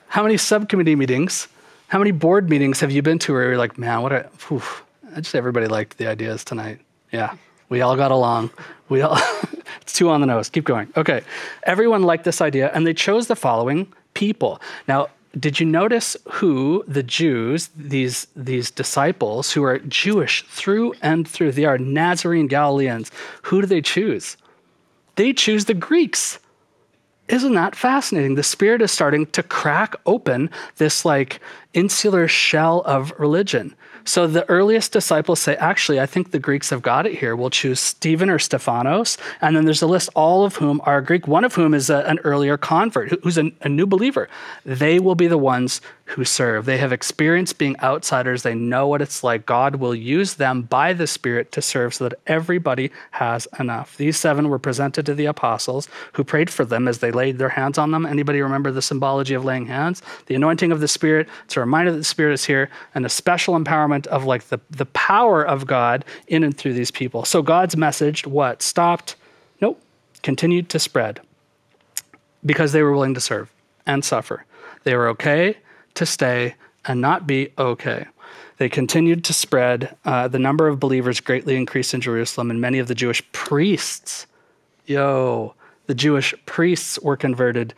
how 0.08 0.22
many 0.22 0.36
subcommittee 0.36 0.96
meetings? 0.96 1.48
How 1.90 1.98
many 1.98 2.12
board 2.12 2.48
meetings 2.48 2.78
have 2.78 2.92
you 2.92 3.02
been 3.02 3.18
to 3.18 3.32
where 3.32 3.48
you're 3.48 3.58
like, 3.58 3.76
man, 3.76 4.02
what 4.02 4.12
a, 4.12 4.30
whew, 4.46 4.62
I 5.12 5.20
just 5.20 5.34
everybody 5.34 5.66
liked 5.66 5.98
the 5.98 6.06
ideas 6.06 6.44
tonight. 6.44 6.78
Yeah, 7.10 7.34
we 7.68 7.80
all 7.80 7.96
got 7.96 8.12
along. 8.12 8.50
We 8.88 9.00
all, 9.00 9.18
it's 9.80 9.92
too 9.92 10.08
on 10.08 10.20
the 10.20 10.28
nose. 10.28 10.48
Keep 10.48 10.66
going. 10.66 10.92
Okay, 10.96 11.22
everyone 11.64 12.04
liked 12.04 12.22
this 12.22 12.40
idea, 12.40 12.70
and 12.74 12.86
they 12.86 12.94
chose 12.94 13.26
the 13.26 13.34
following 13.34 13.92
people. 14.14 14.60
Now, 14.86 15.08
did 15.36 15.58
you 15.58 15.66
notice 15.66 16.16
who 16.30 16.84
the 16.86 17.02
Jews, 17.02 17.70
these 17.76 18.28
these 18.36 18.70
disciples 18.70 19.50
who 19.50 19.64
are 19.64 19.80
Jewish 19.80 20.44
through 20.46 20.94
and 21.02 21.26
through, 21.26 21.50
they 21.50 21.64
are 21.64 21.76
Nazarene 21.76 22.46
Galileans. 22.46 23.10
Who 23.42 23.62
do 23.62 23.66
they 23.66 23.82
choose? 23.82 24.36
They 25.16 25.32
choose 25.32 25.64
the 25.64 25.74
Greeks. 25.74 26.38
Isn't 27.30 27.54
that 27.54 27.76
fascinating? 27.76 28.34
The 28.34 28.42
Spirit 28.42 28.82
is 28.82 28.90
starting 28.90 29.26
to 29.26 29.44
crack 29.44 29.94
open 30.04 30.50
this 30.78 31.04
like 31.04 31.40
insular 31.74 32.26
shell 32.28 32.82
of 32.82 33.12
religion. 33.18 33.74
So 34.04 34.26
the 34.26 34.48
earliest 34.48 34.92
disciples 34.92 35.40
say, 35.40 35.56
actually, 35.56 36.00
I 36.00 36.06
think 36.06 36.30
the 36.30 36.38
Greeks 36.38 36.70
have 36.70 36.82
got 36.82 37.06
it 37.06 37.18
here. 37.18 37.36
We'll 37.36 37.50
choose 37.50 37.80
Stephen 37.80 38.30
or 38.30 38.38
Stephanos. 38.38 39.18
And 39.40 39.54
then 39.54 39.66
there's 39.66 39.82
a 39.82 39.86
list, 39.86 40.08
all 40.14 40.44
of 40.44 40.56
whom 40.56 40.80
are 40.84 41.00
Greek, 41.02 41.28
one 41.28 41.44
of 41.44 41.54
whom 41.54 41.74
is 41.74 41.90
a, 41.90 41.98
an 42.06 42.18
earlier 42.20 42.56
convert 42.56 43.22
who's 43.22 43.38
a, 43.38 43.52
a 43.60 43.68
new 43.68 43.86
believer. 43.86 44.28
They 44.64 44.98
will 44.98 45.14
be 45.14 45.26
the 45.26 45.38
ones 45.38 45.80
who 46.06 46.24
serve. 46.24 46.64
They 46.64 46.78
have 46.78 46.92
experienced 46.92 47.58
being 47.58 47.78
outsiders. 47.80 48.42
They 48.42 48.54
know 48.54 48.88
what 48.88 49.02
it's 49.02 49.22
like. 49.22 49.46
God 49.46 49.76
will 49.76 49.94
use 49.94 50.34
them 50.34 50.62
by 50.62 50.92
the 50.92 51.06
Spirit 51.06 51.52
to 51.52 51.62
serve 51.62 51.94
so 51.94 52.08
that 52.08 52.18
everybody 52.26 52.90
has 53.12 53.46
enough. 53.60 53.96
These 53.96 54.16
seven 54.16 54.48
were 54.48 54.58
presented 54.58 55.06
to 55.06 55.14
the 55.14 55.26
apostles 55.26 55.88
who 56.14 56.24
prayed 56.24 56.50
for 56.50 56.64
them 56.64 56.88
as 56.88 56.98
they 56.98 57.12
laid 57.12 57.38
their 57.38 57.50
hands 57.50 57.78
on 57.78 57.92
them. 57.92 58.06
Anybody 58.06 58.40
remember 58.40 58.72
the 58.72 58.82
symbology 58.82 59.34
of 59.34 59.44
laying 59.44 59.66
hands? 59.66 60.02
The 60.26 60.34
anointing 60.34 60.72
of 60.72 60.80
the 60.80 60.88
Spirit. 60.88 61.28
It's 61.44 61.56
a 61.60 61.64
reminder 61.64 61.92
that 61.92 61.98
the 61.98 62.04
Spirit 62.04 62.32
is 62.34 62.44
here 62.44 62.70
and 62.94 63.06
a 63.06 63.08
special 63.08 63.58
empowerment 63.58 64.06
of 64.08 64.24
like 64.24 64.44
the, 64.48 64.58
the 64.70 64.86
power 64.86 65.46
of 65.46 65.66
God 65.66 66.04
in 66.26 66.42
and 66.42 66.56
through 66.56 66.74
these 66.74 66.90
people. 66.90 67.24
So 67.24 67.42
God's 67.42 67.76
message, 67.76 68.26
what? 68.26 68.62
Stopped? 68.62 69.16
Nope. 69.60 69.80
Continued 70.22 70.68
to 70.70 70.78
spread. 70.78 71.20
because 72.44 72.72
they 72.72 72.82
were 72.82 72.92
willing 72.92 73.14
to 73.14 73.20
serve 73.20 73.52
and 73.86 74.04
suffer. 74.04 74.44
They 74.84 74.94
were 74.96 75.08
okay 75.08 75.56
to 75.94 76.06
stay 76.06 76.54
and 76.86 77.00
not 77.00 77.26
be 77.26 77.52
okay. 77.58 78.06
They 78.58 78.68
continued 78.68 79.24
to 79.24 79.32
spread. 79.32 79.96
Uh, 80.04 80.28
the 80.28 80.38
number 80.38 80.68
of 80.68 80.80
believers 80.80 81.20
greatly 81.20 81.56
increased 81.56 81.94
in 81.94 82.00
Jerusalem, 82.00 82.50
and 82.50 82.60
many 82.60 82.78
of 82.78 82.88
the 82.88 82.94
Jewish 82.94 83.22
priests, 83.32 84.26
yo, 84.86 85.54
the 85.86 85.94
Jewish 85.94 86.34
priests 86.46 86.98
were 87.00 87.16
converted 87.16 87.74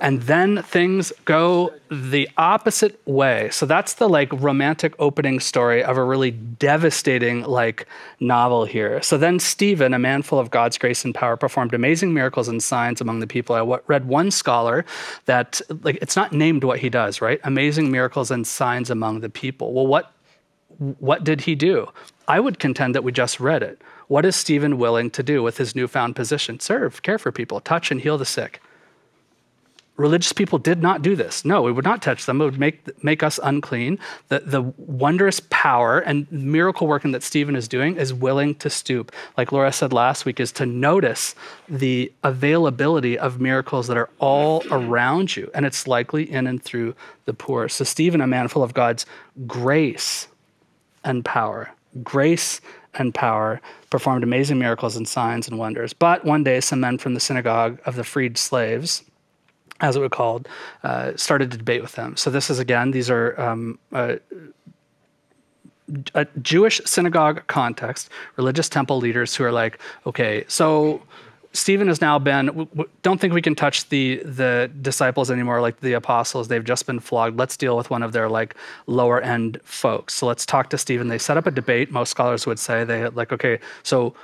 And 0.00 0.22
then 0.22 0.62
things 0.62 1.12
go 1.24 1.72
the 1.90 2.28
opposite 2.36 3.00
way. 3.06 3.48
So 3.50 3.66
that's 3.66 3.94
the 3.94 4.08
like 4.08 4.32
romantic 4.32 4.94
opening 4.98 5.40
story 5.40 5.82
of 5.82 5.96
a 5.96 6.04
really 6.04 6.30
devastating 6.30 7.42
like 7.42 7.86
novel 8.20 8.64
here. 8.64 9.02
So 9.02 9.16
then 9.16 9.38
Stephen, 9.38 9.94
a 9.94 9.98
man 9.98 10.22
full 10.22 10.38
of 10.38 10.50
God's 10.50 10.78
grace 10.78 11.04
and 11.04 11.14
power, 11.14 11.36
performed 11.36 11.74
amazing 11.74 12.12
miracles 12.12 12.48
and 12.48 12.62
signs 12.62 13.00
among 13.00 13.20
the 13.20 13.26
people. 13.26 13.54
I 13.54 13.78
read 13.86 14.06
one 14.06 14.30
scholar 14.30 14.84
that 15.26 15.60
like 15.82 15.98
it's 16.02 16.16
not 16.16 16.32
named 16.32 16.64
what 16.64 16.78
he 16.78 16.90
does, 16.90 17.20
right? 17.20 17.40
Amazing 17.44 17.90
miracles 17.90 18.30
and 18.30 18.46
signs 18.46 18.90
among 18.90 19.20
the 19.20 19.30
people. 19.30 19.72
Well, 19.72 19.86
what 19.86 20.12
what 20.78 21.24
did 21.24 21.42
he 21.42 21.54
do? 21.54 21.88
I 22.28 22.38
would 22.40 22.58
contend 22.58 22.94
that 22.94 23.02
we 23.02 23.10
just 23.10 23.40
read 23.40 23.62
it. 23.62 23.80
What 24.06 24.24
is 24.24 24.36
Stephen 24.36 24.78
willing 24.78 25.10
to 25.10 25.22
do 25.22 25.42
with 25.42 25.58
his 25.58 25.74
newfound 25.74 26.14
position? 26.14 26.60
Serve, 26.60 27.02
care 27.02 27.18
for 27.18 27.32
people, 27.32 27.60
touch 27.60 27.90
and 27.90 28.00
heal 28.00 28.16
the 28.16 28.24
sick 28.24 28.60
religious 29.98 30.32
people 30.32 30.58
did 30.58 30.80
not 30.80 31.02
do 31.02 31.16
this. 31.16 31.44
No, 31.44 31.60
we 31.60 31.72
would 31.72 31.84
not 31.84 32.00
touch 32.00 32.24
them. 32.24 32.40
It 32.40 32.44
would 32.44 32.58
make, 32.58 33.04
make 33.04 33.22
us 33.22 33.38
unclean. 33.42 33.98
The, 34.28 34.38
the 34.38 34.62
wondrous 34.78 35.40
power 35.50 35.98
and 35.98 36.30
miracle 36.30 36.86
working 36.86 37.10
that 37.12 37.24
Stephen 37.24 37.56
is 37.56 37.68
doing 37.68 37.96
is 37.96 38.14
willing 38.14 38.54
to 38.56 38.70
stoop. 38.70 39.12
Like 39.36 39.50
Laura 39.50 39.72
said 39.72 39.92
last 39.92 40.24
week, 40.24 40.38
is 40.38 40.52
to 40.52 40.64
notice 40.66 41.34
the 41.68 42.12
availability 42.22 43.18
of 43.18 43.40
miracles 43.40 43.88
that 43.88 43.96
are 43.96 44.08
all 44.20 44.62
around 44.70 45.36
you. 45.36 45.50
And 45.52 45.66
it's 45.66 45.88
likely 45.88 46.30
in 46.30 46.46
and 46.46 46.62
through 46.62 46.94
the 47.24 47.34
poor. 47.34 47.68
So, 47.68 47.84
Stephen, 47.84 48.20
a 48.20 48.26
man 48.26 48.46
full 48.46 48.62
of 48.62 48.74
God's 48.74 49.04
grace 49.46 50.28
and 51.02 51.24
power, 51.24 51.70
grace 52.04 52.60
and 52.94 53.12
power, 53.12 53.60
performed 53.90 54.22
amazing 54.22 54.58
miracles 54.58 54.96
and 54.96 55.08
signs 55.08 55.48
and 55.48 55.58
wonders. 55.58 55.92
But 55.92 56.24
one 56.24 56.44
day, 56.44 56.60
some 56.60 56.80
men 56.80 56.98
from 56.98 57.14
the 57.14 57.20
synagogue 57.20 57.80
of 57.84 57.96
the 57.96 58.04
freed 58.04 58.38
slaves, 58.38 59.02
as 59.80 59.96
it 59.96 60.00
was 60.00 60.10
called, 60.10 60.48
uh, 60.82 61.12
started 61.16 61.50
to 61.52 61.56
debate 61.56 61.82
with 61.82 61.92
them. 61.92 62.16
So 62.16 62.30
this 62.30 62.50
is 62.50 62.58
again, 62.58 62.90
these 62.90 63.10
are 63.10 63.40
um, 63.40 63.78
uh, 63.92 64.16
a 66.14 66.26
Jewish 66.42 66.80
synagogue 66.84 67.46
context, 67.46 68.10
religious 68.36 68.68
temple 68.68 68.98
leaders 68.98 69.34
who 69.34 69.44
are 69.44 69.52
like, 69.52 69.78
okay, 70.06 70.44
so 70.48 71.02
Stephen 71.52 71.88
has 71.88 72.00
now 72.00 72.18
been. 72.18 72.46
W- 72.46 72.66
w- 72.66 72.90
don't 73.02 73.20
think 73.20 73.32
we 73.32 73.40
can 73.40 73.54
touch 73.54 73.88
the 73.88 74.16
the 74.24 74.70
disciples 74.82 75.30
anymore, 75.30 75.60
like 75.60 75.80
the 75.80 75.94
apostles. 75.94 76.48
They've 76.48 76.64
just 76.64 76.86
been 76.86 77.00
flogged. 77.00 77.38
Let's 77.38 77.56
deal 77.56 77.76
with 77.76 77.88
one 77.88 78.02
of 78.02 78.12
their 78.12 78.28
like 78.28 78.54
lower 78.86 79.20
end 79.20 79.60
folks. 79.64 80.14
So 80.14 80.26
let's 80.26 80.44
talk 80.44 80.68
to 80.70 80.78
Stephen. 80.78 81.08
They 81.08 81.18
set 81.18 81.36
up 81.36 81.46
a 81.46 81.50
debate. 81.50 81.90
Most 81.90 82.10
scholars 82.10 82.46
would 82.46 82.58
say 82.58 82.84
they 82.84 83.08
like, 83.08 83.32
okay, 83.32 83.58
so 83.82 84.14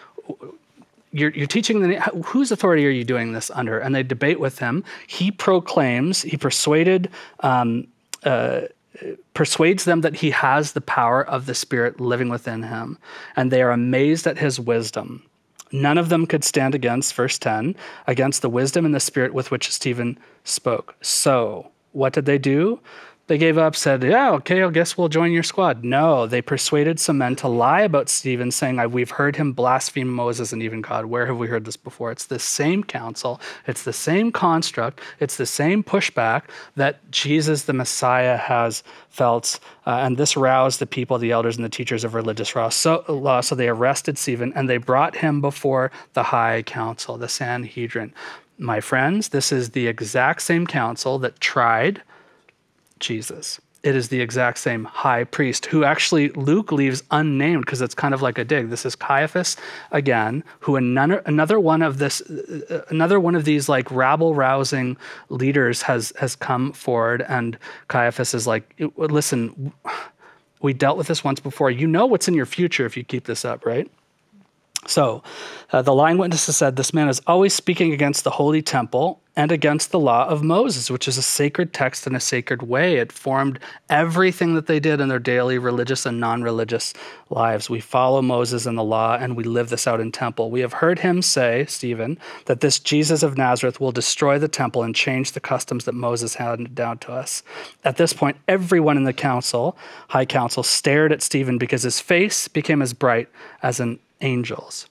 you're, 1.15 1.31
you're 1.31 1.47
teaching 1.47 1.81
the 1.81 2.01
whose 2.27 2.51
authority 2.51 2.85
are 2.87 2.91
you 2.91 3.05
doing 3.05 3.33
this 3.33 3.49
under? 3.53 3.79
And 3.79 3.95
they 3.95 4.03
debate 4.03 4.41
with 4.41 4.59
him. 4.59 4.83
He 5.07 5.31
proclaims, 5.31 6.23
he 6.23 6.37
persuaded, 6.37 7.09
um, 7.41 7.87
uh, 8.25 8.63
persuades 9.33 9.85
them 9.85 10.01
that 10.01 10.17
he 10.17 10.31
has 10.33 10.73
the 10.73 10.81
power 10.81 11.25
of 11.25 11.47
the 11.47 11.55
Spirit 11.55 12.01
living 12.01 12.29
within 12.29 12.65
him, 12.65 12.99
and 13.37 13.51
they 13.51 13.63
are 13.63 13.71
amazed 13.71 14.27
at 14.27 14.39
his 14.39 14.59
wisdom. 14.59 15.23
None 15.71 15.99
of 15.99 16.09
them 16.09 16.27
could 16.27 16.43
stand 16.43 16.75
against, 16.75 17.15
verse 17.15 17.39
10, 17.39 17.77
against 18.09 18.43
the 18.43 18.51
wisdom 18.51 18.85
and 18.85 18.95
the 18.95 19.01
spirit 19.01 19.35
with 19.35 19.51
which 19.51 19.73
Stephen 19.73 20.19
spoke. 20.45 20.95
So, 21.01 21.71
what 21.93 22.13
did 22.13 22.27
they 22.27 22.39
do? 22.39 22.81
They 23.27 23.39
gave 23.39 23.57
up, 23.57 23.75
said, 23.75 24.03
Yeah, 24.03 24.33
okay, 24.33 24.63
I 24.63 24.71
guess 24.71 24.99
we'll 24.99 25.09
join 25.09 25.33
your 25.33 25.43
squad. 25.43 25.83
No, 25.83 26.27
they 26.27 26.43
persuaded 26.43 27.01
some 27.01 27.17
men 27.17 27.37
to 27.37 27.49
lie 27.49 27.81
about 27.81 28.11
Stephen, 28.11 28.51
saying, 28.51 28.79
We've 28.91 29.11
heard 29.11 29.37
him 29.37 29.53
blaspheme 29.53 30.09
Moses 30.09 30.53
and 30.53 30.63
even 30.63 30.83
God. 30.83 31.07
Where 31.07 31.25
have 31.25 31.39
we 31.39 31.47
heard 31.47 31.65
this 31.65 31.77
before? 31.77 32.11
It's 32.11 32.27
the 32.27 32.39
same 32.39 32.85
council, 32.85 33.41
it's 33.67 33.83
the 33.83 33.95
same 33.95 34.31
construct, 34.31 35.01
it's 35.21 35.39
the 35.39 35.47
same 35.47 35.83
pushback 35.83 36.43
that 36.77 37.11
Jesus 37.11 37.63
the 37.63 37.73
Messiah 37.73 38.37
has 38.37 38.83
felt. 39.09 39.59
Uh, 39.87 40.01
and 40.03 40.19
this 40.19 40.37
roused 40.37 40.79
the 40.79 40.87
people, 40.87 41.17
the 41.17 41.31
elders, 41.31 41.57
and 41.57 41.65
the 41.65 41.71
teachers 41.71 42.05
of 42.05 42.13
religious 42.13 42.55
law. 42.55 42.69
So, 42.69 43.05
law. 43.09 43.41
so 43.41 43.55
they 43.55 43.69
arrested 43.69 44.19
Stephen 44.19 44.53
and 44.55 44.69
they 44.69 44.77
brought 44.77 45.17
him 45.17 45.41
before 45.41 45.91
the 46.13 46.25
high 46.25 46.63
council, 46.63 47.17
the 47.17 47.29
Sanhedrin. 47.29 48.13
My 48.59 48.81
friends, 48.81 49.31
this 49.31 49.51
is 49.51 49.71
the 49.71 49.87
exact 49.87 50.43
same 50.43 50.67
council 50.67 51.19
that 51.21 51.41
tried 51.41 52.03
Jesus. 53.05 53.61
It 53.83 53.95
is 53.95 54.09
the 54.09 54.23
exact 54.23 54.59
same 54.59 54.87
high 54.87 55.25
priest 55.25 55.67
who 55.67 55.85
actually 55.85 56.31
Luke 56.31 56.73
leaves 56.73 57.03
unnamed 57.11 57.67
because 57.67 57.83
it's 57.83 57.95
kind 57.95 58.15
of 58.15 58.23
like 58.23 58.39
a 58.39 58.45
dig. 58.45 58.71
This 58.71 58.87
is 58.87 58.97
Caiaphas 58.97 59.59
again, 59.91 60.43
who 60.61 60.77
another 60.77 61.19
another 61.27 61.61
one 61.61 61.83
of 61.83 61.99
this 61.99 62.23
uh, 62.23 62.83
another 62.89 63.21
one 63.21 63.35
of 63.35 63.45
these 63.45 63.69
like 63.69 63.91
rabble 63.91 64.35
rousing 64.35 64.97
leaders 65.29 65.83
has 65.83 66.15
has 66.19 66.35
come 66.35 66.73
forward, 66.73 67.27
and 67.29 67.59
Caiaphas 67.89 68.33
is 68.33 68.47
like, 68.47 68.75
listen, 68.97 69.71
we 70.63 70.73
dealt 70.73 70.97
with 70.97 71.07
this 71.07 71.23
once 71.23 71.39
before. 71.39 71.71
You 71.71 71.87
know 71.87 72.07
what's 72.07 72.27
in 72.27 72.33
your 72.33 72.47
future 72.47 72.87
if 72.87 72.97
you 72.97 73.05
keep 73.05 73.27
this 73.27 73.45
up, 73.45 73.67
right? 73.67 73.91
So, 74.87 75.23
uh, 75.73 75.83
the 75.83 75.95
lying 75.95 76.19
witnesses 76.19 76.57
said, 76.57 76.77
This 76.77 76.95
man 76.95 77.09
is 77.09 77.21
always 77.27 77.55
speaking 77.55 77.93
against 77.93 78.23
the 78.25 78.31
holy 78.31 78.63
temple 78.63 79.21
and 79.37 79.51
against 79.51 79.91
the 79.91 79.99
law 79.99 80.27
of 80.29 80.45
Moses, 80.45 80.91
which 80.91 81.09
is 81.09 81.19
a 81.19 81.23
sacred 81.23 81.73
text 81.73 82.07
in 82.07 82.15
a 82.15 82.21
sacred 82.21 82.63
way. 82.63 82.99
It 82.99 83.11
formed 83.11 83.59
everything 83.91 84.55
that 84.55 84.67
they 84.67 84.79
did 84.79 85.01
in 85.01 85.09
their 85.09 85.19
daily 85.19 85.59
religious 85.59 86.07
and 86.07 86.21
non 86.21 86.43
religious 86.43 86.95
lives. 87.31 87.69
We 87.69 87.81
follow 87.81 88.23
Moses 88.23 88.67
and 88.67 88.79
the 88.79 88.85
law, 88.85 89.17
and 89.19 89.37
we 89.37 89.43
live 89.43 89.71
this 89.71 89.89
out 89.89 90.01
in 90.01 90.13
temple. 90.13 90.51
We 90.51 90.61
have 90.61 90.75
heard 90.75 91.01
him 91.01 91.23
say, 91.23 91.65
Stephen, 91.67 92.19
that 92.45 92.61
this 92.61 92.79
Jesus 92.79 93.23
of 93.25 93.37
Nazareth 93.37 93.81
will 93.81 93.93
destroy 93.93 94.39
the 94.39 94.49
temple 94.49 94.85
and 94.85 94.95
change 94.95 95.33
the 95.33 95.41
customs 95.41 95.87
that 95.87 95.95
Moses 95.95 96.35
handed 96.35 96.75
down 96.75 96.99
to 96.99 97.13
us. 97.13 97.43
At 97.85 97.97
this 97.97 98.13
point, 98.13 98.37
everyone 98.47 98.97
in 98.97 99.05
the 99.05 99.13
council, 99.13 99.77
high 100.09 100.27
council, 100.27 100.63
stared 100.63 101.11
at 101.11 101.23
Stephen 101.23 101.59
because 101.59 101.83
his 101.83 102.01
face 102.01 102.47
became 102.47 102.81
as 102.81 102.93
bright 102.93 103.29
as 103.63 103.81
an 103.81 103.99
angel's 104.25 104.89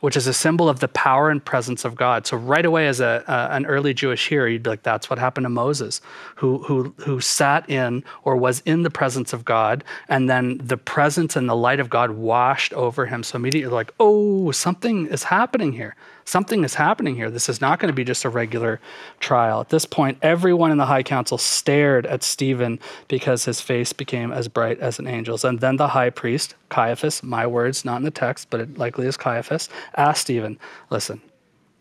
which 0.00 0.16
is 0.16 0.26
a 0.26 0.32
symbol 0.32 0.68
of 0.68 0.80
the 0.80 0.88
power 0.88 1.30
and 1.30 1.44
presence 1.44 1.84
of 1.84 1.96
God. 1.96 2.26
So 2.26 2.36
right 2.36 2.64
away, 2.64 2.86
as 2.86 3.00
a 3.00 3.24
uh, 3.26 3.48
an 3.50 3.66
early 3.66 3.94
Jewish 3.94 4.28
hearer, 4.28 4.46
you'd 4.46 4.62
be 4.62 4.70
like, 4.70 4.82
"That's 4.82 5.08
what 5.08 5.18
happened 5.18 5.46
to 5.46 5.48
Moses, 5.48 6.00
who 6.36 6.58
who 6.64 6.94
who 6.98 7.20
sat 7.20 7.68
in 7.68 8.04
or 8.22 8.36
was 8.36 8.62
in 8.66 8.82
the 8.82 8.90
presence 8.90 9.32
of 9.32 9.44
God, 9.44 9.82
and 10.08 10.28
then 10.28 10.60
the 10.62 10.76
presence 10.76 11.34
and 11.34 11.48
the 11.48 11.56
light 11.56 11.80
of 11.80 11.90
God 11.90 12.10
washed 12.10 12.72
over 12.74 13.06
him." 13.06 13.22
So 13.22 13.36
immediately, 13.36 13.74
like, 13.74 13.92
"Oh, 13.98 14.50
something 14.52 15.06
is 15.06 15.24
happening 15.24 15.72
here." 15.72 15.96
Something 16.26 16.64
is 16.64 16.74
happening 16.74 17.14
here. 17.14 17.30
This 17.30 17.48
is 17.48 17.60
not 17.60 17.78
going 17.78 17.88
to 17.88 17.94
be 17.94 18.04
just 18.04 18.24
a 18.24 18.28
regular 18.28 18.80
trial. 19.20 19.60
At 19.60 19.70
this 19.70 19.86
point, 19.86 20.18
everyone 20.20 20.70
in 20.70 20.76
the 20.76 20.86
high 20.86 21.02
council 21.02 21.38
stared 21.38 22.04
at 22.04 22.22
Stephen 22.22 22.78
because 23.08 23.46
his 23.46 23.60
face 23.60 23.92
became 23.94 24.32
as 24.32 24.48
bright 24.48 24.78
as 24.80 24.98
an 24.98 25.06
angel's. 25.06 25.44
And 25.44 25.60
then 25.60 25.76
the 25.76 25.88
high 25.88 26.10
priest, 26.10 26.54
Caiaphas, 26.68 27.22
my 27.22 27.46
words, 27.46 27.84
not 27.84 27.96
in 27.96 28.02
the 28.02 28.10
text, 28.10 28.50
but 28.50 28.60
it 28.60 28.76
likely 28.76 29.06
is 29.06 29.16
Caiaphas, 29.16 29.70
asked 29.96 30.22
Stephen, 30.22 30.58
Listen, 30.90 31.22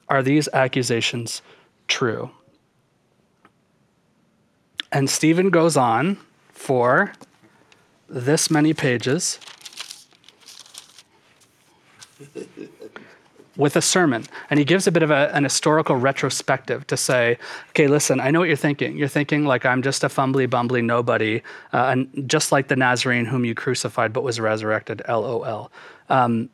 are 0.07 0.23
these 0.23 0.47
accusations 0.53 1.41
true? 1.87 2.29
And 4.91 5.09
Stephen 5.09 5.49
goes 5.49 5.75
on 5.75 6.17
for 6.53 7.13
this 8.07 8.51
many 8.51 8.73
pages 8.73 9.39
with 13.57 13.75
a 13.75 13.81
sermon. 13.81 14.25
And 14.49 14.59
he 14.59 14.65
gives 14.65 14.87
a 14.87 14.91
bit 14.91 15.03
of 15.03 15.11
a, 15.11 15.33
an 15.35 15.43
historical 15.43 15.95
retrospective 15.95 16.85
to 16.87 16.97
say, 16.97 17.37
okay, 17.69 17.87
listen, 17.87 18.19
I 18.19 18.31
know 18.31 18.39
what 18.39 18.47
you're 18.47 18.57
thinking. 18.57 18.97
You're 18.97 19.07
thinking 19.07 19.45
like 19.45 19.65
I'm 19.65 19.81
just 19.81 20.03
a 20.03 20.07
fumbly, 20.07 20.47
bumbly 20.47 20.83
nobody, 20.83 21.41
uh, 21.73 21.85
and 21.85 22.29
just 22.29 22.51
like 22.51 22.67
the 22.67 22.75
Nazarene 22.75 23.25
whom 23.25 23.45
you 23.45 23.55
crucified 23.55 24.13
but 24.13 24.23
was 24.23 24.39
resurrected, 24.39 25.01
LOL. 25.07 25.71
Um, 26.09 26.49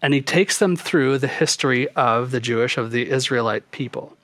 and 0.00 0.14
he 0.14 0.22
takes 0.22 0.58
them 0.58 0.76
through 0.76 1.18
the 1.18 1.28
history 1.28 1.88
of 1.90 2.30
the 2.30 2.40
Jewish, 2.40 2.78
of 2.78 2.92
the 2.92 3.10
Israelite 3.10 3.70
people. 3.72 4.16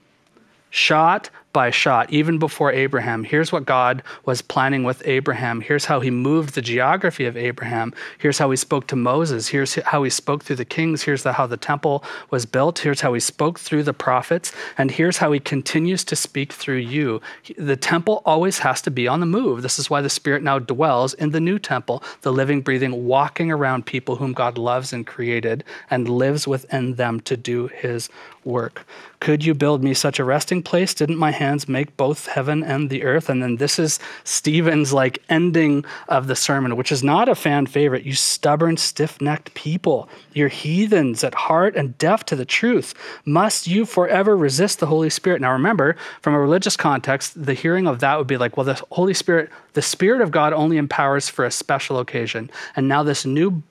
Shot 0.70 1.30
by 1.54 1.70
shot, 1.70 2.12
even 2.12 2.38
before 2.38 2.70
Abraham. 2.70 3.24
Here's 3.24 3.50
what 3.50 3.64
God 3.64 4.02
was 4.26 4.42
planning 4.42 4.84
with 4.84 5.00
Abraham. 5.06 5.62
Here's 5.62 5.86
how 5.86 6.00
he 6.00 6.10
moved 6.10 6.54
the 6.54 6.60
geography 6.60 7.24
of 7.24 7.38
Abraham. 7.38 7.94
Here's 8.18 8.36
how 8.36 8.50
he 8.50 8.56
spoke 8.58 8.86
to 8.88 8.96
Moses. 8.96 9.48
Here's 9.48 9.76
how 9.76 10.02
he 10.02 10.10
spoke 10.10 10.44
through 10.44 10.56
the 10.56 10.66
kings. 10.66 11.04
Here's 11.04 11.22
the, 11.22 11.32
how 11.32 11.46
the 11.46 11.56
temple 11.56 12.04
was 12.28 12.44
built. 12.44 12.80
Here's 12.80 13.00
how 13.00 13.14
he 13.14 13.20
spoke 13.20 13.58
through 13.58 13.84
the 13.84 13.94
prophets. 13.94 14.52
And 14.76 14.90
here's 14.90 15.18
how 15.18 15.32
he 15.32 15.40
continues 15.40 16.04
to 16.04 16.16
speak 16.16 16.52
through 16.52 16.78
you. 16.78 17.22
The 17.56 17.76
temple 17.76 18.20
always 18.26 18.58
has 18.58 18.82
to 18.82 18.90
be 18.90 19.08
on 19.08 19.20
the 19.20 19.26
move. 19.26 19.62
This 19.62 19.78
is 19.78 19.88
why 19.88 20.02
the 20.02 20.10
Spirit 20.10 20.42
now 20.42 20.58
dwells 20.58 21.14
in 21.14 21.30
the 21.30 21.40
new 21.40 21.60
temple, 21.60 22.02
the 22.22 22.32
living, 22.32 22.60
breathing, 22.60 23.06
walking 23.06 23.50
around 23.50 23.86
people 23.86 24.16
whom 24.16 24.32
God 24.32 24.58
loves 24.58 24.92
and 24.92 25.06
created 25.06 25.62
and 25.88 26.08
lives 26.08 26.48
within 26.48 26.96
them 26.96 27.20
to 27.20 27.36
do 27.36 27.68
his 27.68 28.10
work. 28.46 28.86
Could 29.20 29.44
you 29.44 29.54
build 29.54 29.82
me 29.82 29.94
such 29.94 30.18
a 30.18 30.24
resting 30.24 30.62
place? 30.62 30.92
Didn't 30.92 31.16
my 31.16 31.30
hands 31.30 31.66
make 31.66 31.96
both 31.96 32.26
heaven 32.26 32.62
and 32.62 32.90
the 32.90 33.02
earth? 33.02 33.30
And 33.30 33.42
then 33.42 33.56
this 33.56 33.78
is 33.78 33.98
Stephen's 34.24 34.92
like 34.92 35.22
ending 35.30 35.84
of 36.08 36.26
the 36.26 36.36
sermon, 36.36 36.76
which 36.76 36.92
is 36.92 37.02
not 37.02 37.28
a 37.28 37.34
fan 37.34 37.66
favorite. 37.66 38.04
You 38.04 38.12
stubborn, 38.12 38.76
stiff 38.76 39.20
necked 39.20 39.54
people, 39.54 40.08
you're 40.34 40.48
heathens 40.48 41.24
at 41.24 41.34
heart 41.34 41.74
and 41.74 41.96
deaf 41.96 42.24
to 42.26 42.36
the 42.36 42.44
truth. 42.44 42.92
Must 43.24 43.66
you 43.66 43.86
forever 43.86 44.36
resist 44.36 44.78
the 44.78 44.86
Holy 44.86 45.10
Spirit? 45.10 45.40
Now 45.40 45.52
remember, 45.52 45.96
from 46.20 46.34
a 46.34 46.40
religious 46.40 46.76
context, 46.76 47.44
the 47.46 47.54
hearing 47.54 47.86
of 47.86 48.00
that 48.00 48.18
would 48.18 48.26
be 48.26 48.36
like, 48.36 48.56
well, 48.56 48.64
the 48.64 48.82
Holy 48.92 49.14
Spirit, 49.14 49.50
the 49.72 49.82
Spirit 49.82 50.20
of 50.20 50.30
God 50.30 50.52
only 50.52 50.76
empowers 50.76 51.28
for 51.28 51.44
a 51.44 51.50
special 51.50 51.98
occasion. 51.98 52.50
And 52.76 52.88
now 52.88 53.02
this 53.02 53.24
new 53.24 53.62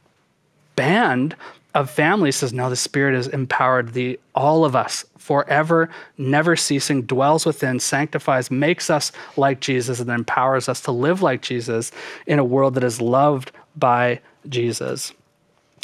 band 0.75 1.35
of 1.73 1.89
family 1.89 2.31
says, 2.31 2.53
no, 2.53 2.69
the 2.69 2.75
Spirit 2.75 3.15
has 3.15 3.27
empowered 3.27 3.93
the 3.93 4.19
all 4.35 4.63
of 4.63 4.75
us 4.75 5.05
forever, 5.17 5.89
never 6.17 6.55
ceasing, 6.55 7.01
dwells 7.03 7.45
within, 7.45 7.79
sanctifies, 7.79 8.51
makes 8.51 8.89
us 8.89 9.11
like 9.37 9.59
Jesus, 9.59 9.99
and 9.99 10.09
empowers 10.09 10.69
us 10.69 10.81
to 10.81 10.91
live 10.91 11.21
like 11.21 11.41
Jesus 11.41 11.91
in 12.27 12.39
a 12.39 12.43
world 12.43 12.75
that 12.75 12.83
is 12.83 13.01
loved 13.01 13.51
by 13.75 14.19
Jesus. 14.49 15.13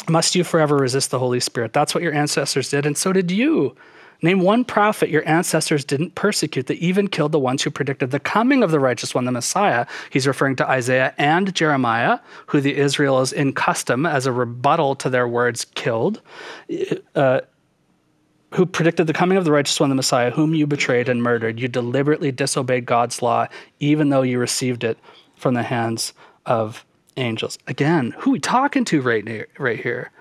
Must 0.07 0.35
you 0.35 0.43
forever 0.43 0.75
resist 0.75 1.11
the 1.11 1.19
Holy 1.19 1.39
Spirit? 1.39 1.73
That's 1.73 1.93
what 1.95 2.03
your 2.03 2.13
ancestors 2.13 2.69
did, 2.69 2.85
and 2.85 2.97
so 2.97 3.13
did 3.13 3.31
you. 3.31 3.75
Name 4.21 4.41
one 4.41 4.65
prophet 4.65 5.09
your 5.09 5.27
ancestors 5.27 5.85
didn't 5.85 6.15
persecute 6.15 6.67
that 6.67 6.77
even 6.77 7.07
killed 7.07 7.31
the 7.31 7.39
ones 7.39 7.63
who 7.63 7.71
predicted 7.71 8.11
the 8.11 8.19
coming 8.19 8.63
of 8.63 8.71
the 8.71 8.79
righteous 8.79 9.15
one, 9.15 9.25
the 9.25 9.31
Messiah. 9.31 9.85
He's 10.09 10.27
referring 10.27 10.57
to 10.57 10.69
Isaiah 10.69 11.13
and 11.17 11.53
Jeremiah, 11.55 12.19
who 12.47 12.59
the 12.59 12.75
Israels 12.75 13.31
in 13.31 13.53
custom 13.53 14.05
as 14.05 14.25
a 14.25 14.31
rebuttal 14.31 14.95
to 14.97 15.09
their 15.09 15.27
words 15.27 15.65
killed. 15.75 16.21
Uh, 17.15 17.41
who 18.55 18.65
predicted 18.65 19.07
the 19.07 19.13
coming 19.13 19.37
of 19.37 19.45
the 19.45 19.51
righteous 19.51 19.79
one, 19.79 19.89
the 19.89 19.95
Messiah, 19.95 20.31
whom 20.31 20.55
you 20.55 20.65
betrayed 20.65 21.07
and 21.07 21.21
murdered. 21.21 21.59
You 21.59 21.67
deliberately 21.67 22.31
disobeyed 22.31 22.85
God's 22.85 23.21
law, 23.21 23.47
even 23.79 24.09
though 24.09 24.23
you 24.23 24.39
received 24.39 24.83
it 24.83 24.97
from 25.35 25.53
the 25.53 25.63
hands 25.63 26.13
of 26.47 26.83
angels. 27.15 27.59
Again, 27.67 28.15
who 28.17 28.31
we 28.31 28.39
talking 28.39 28.85
to 28.85 29.01
right, 29.01 29.23
near, 29.23 29.47
right 29.59 29.79
here? 29.79 30.11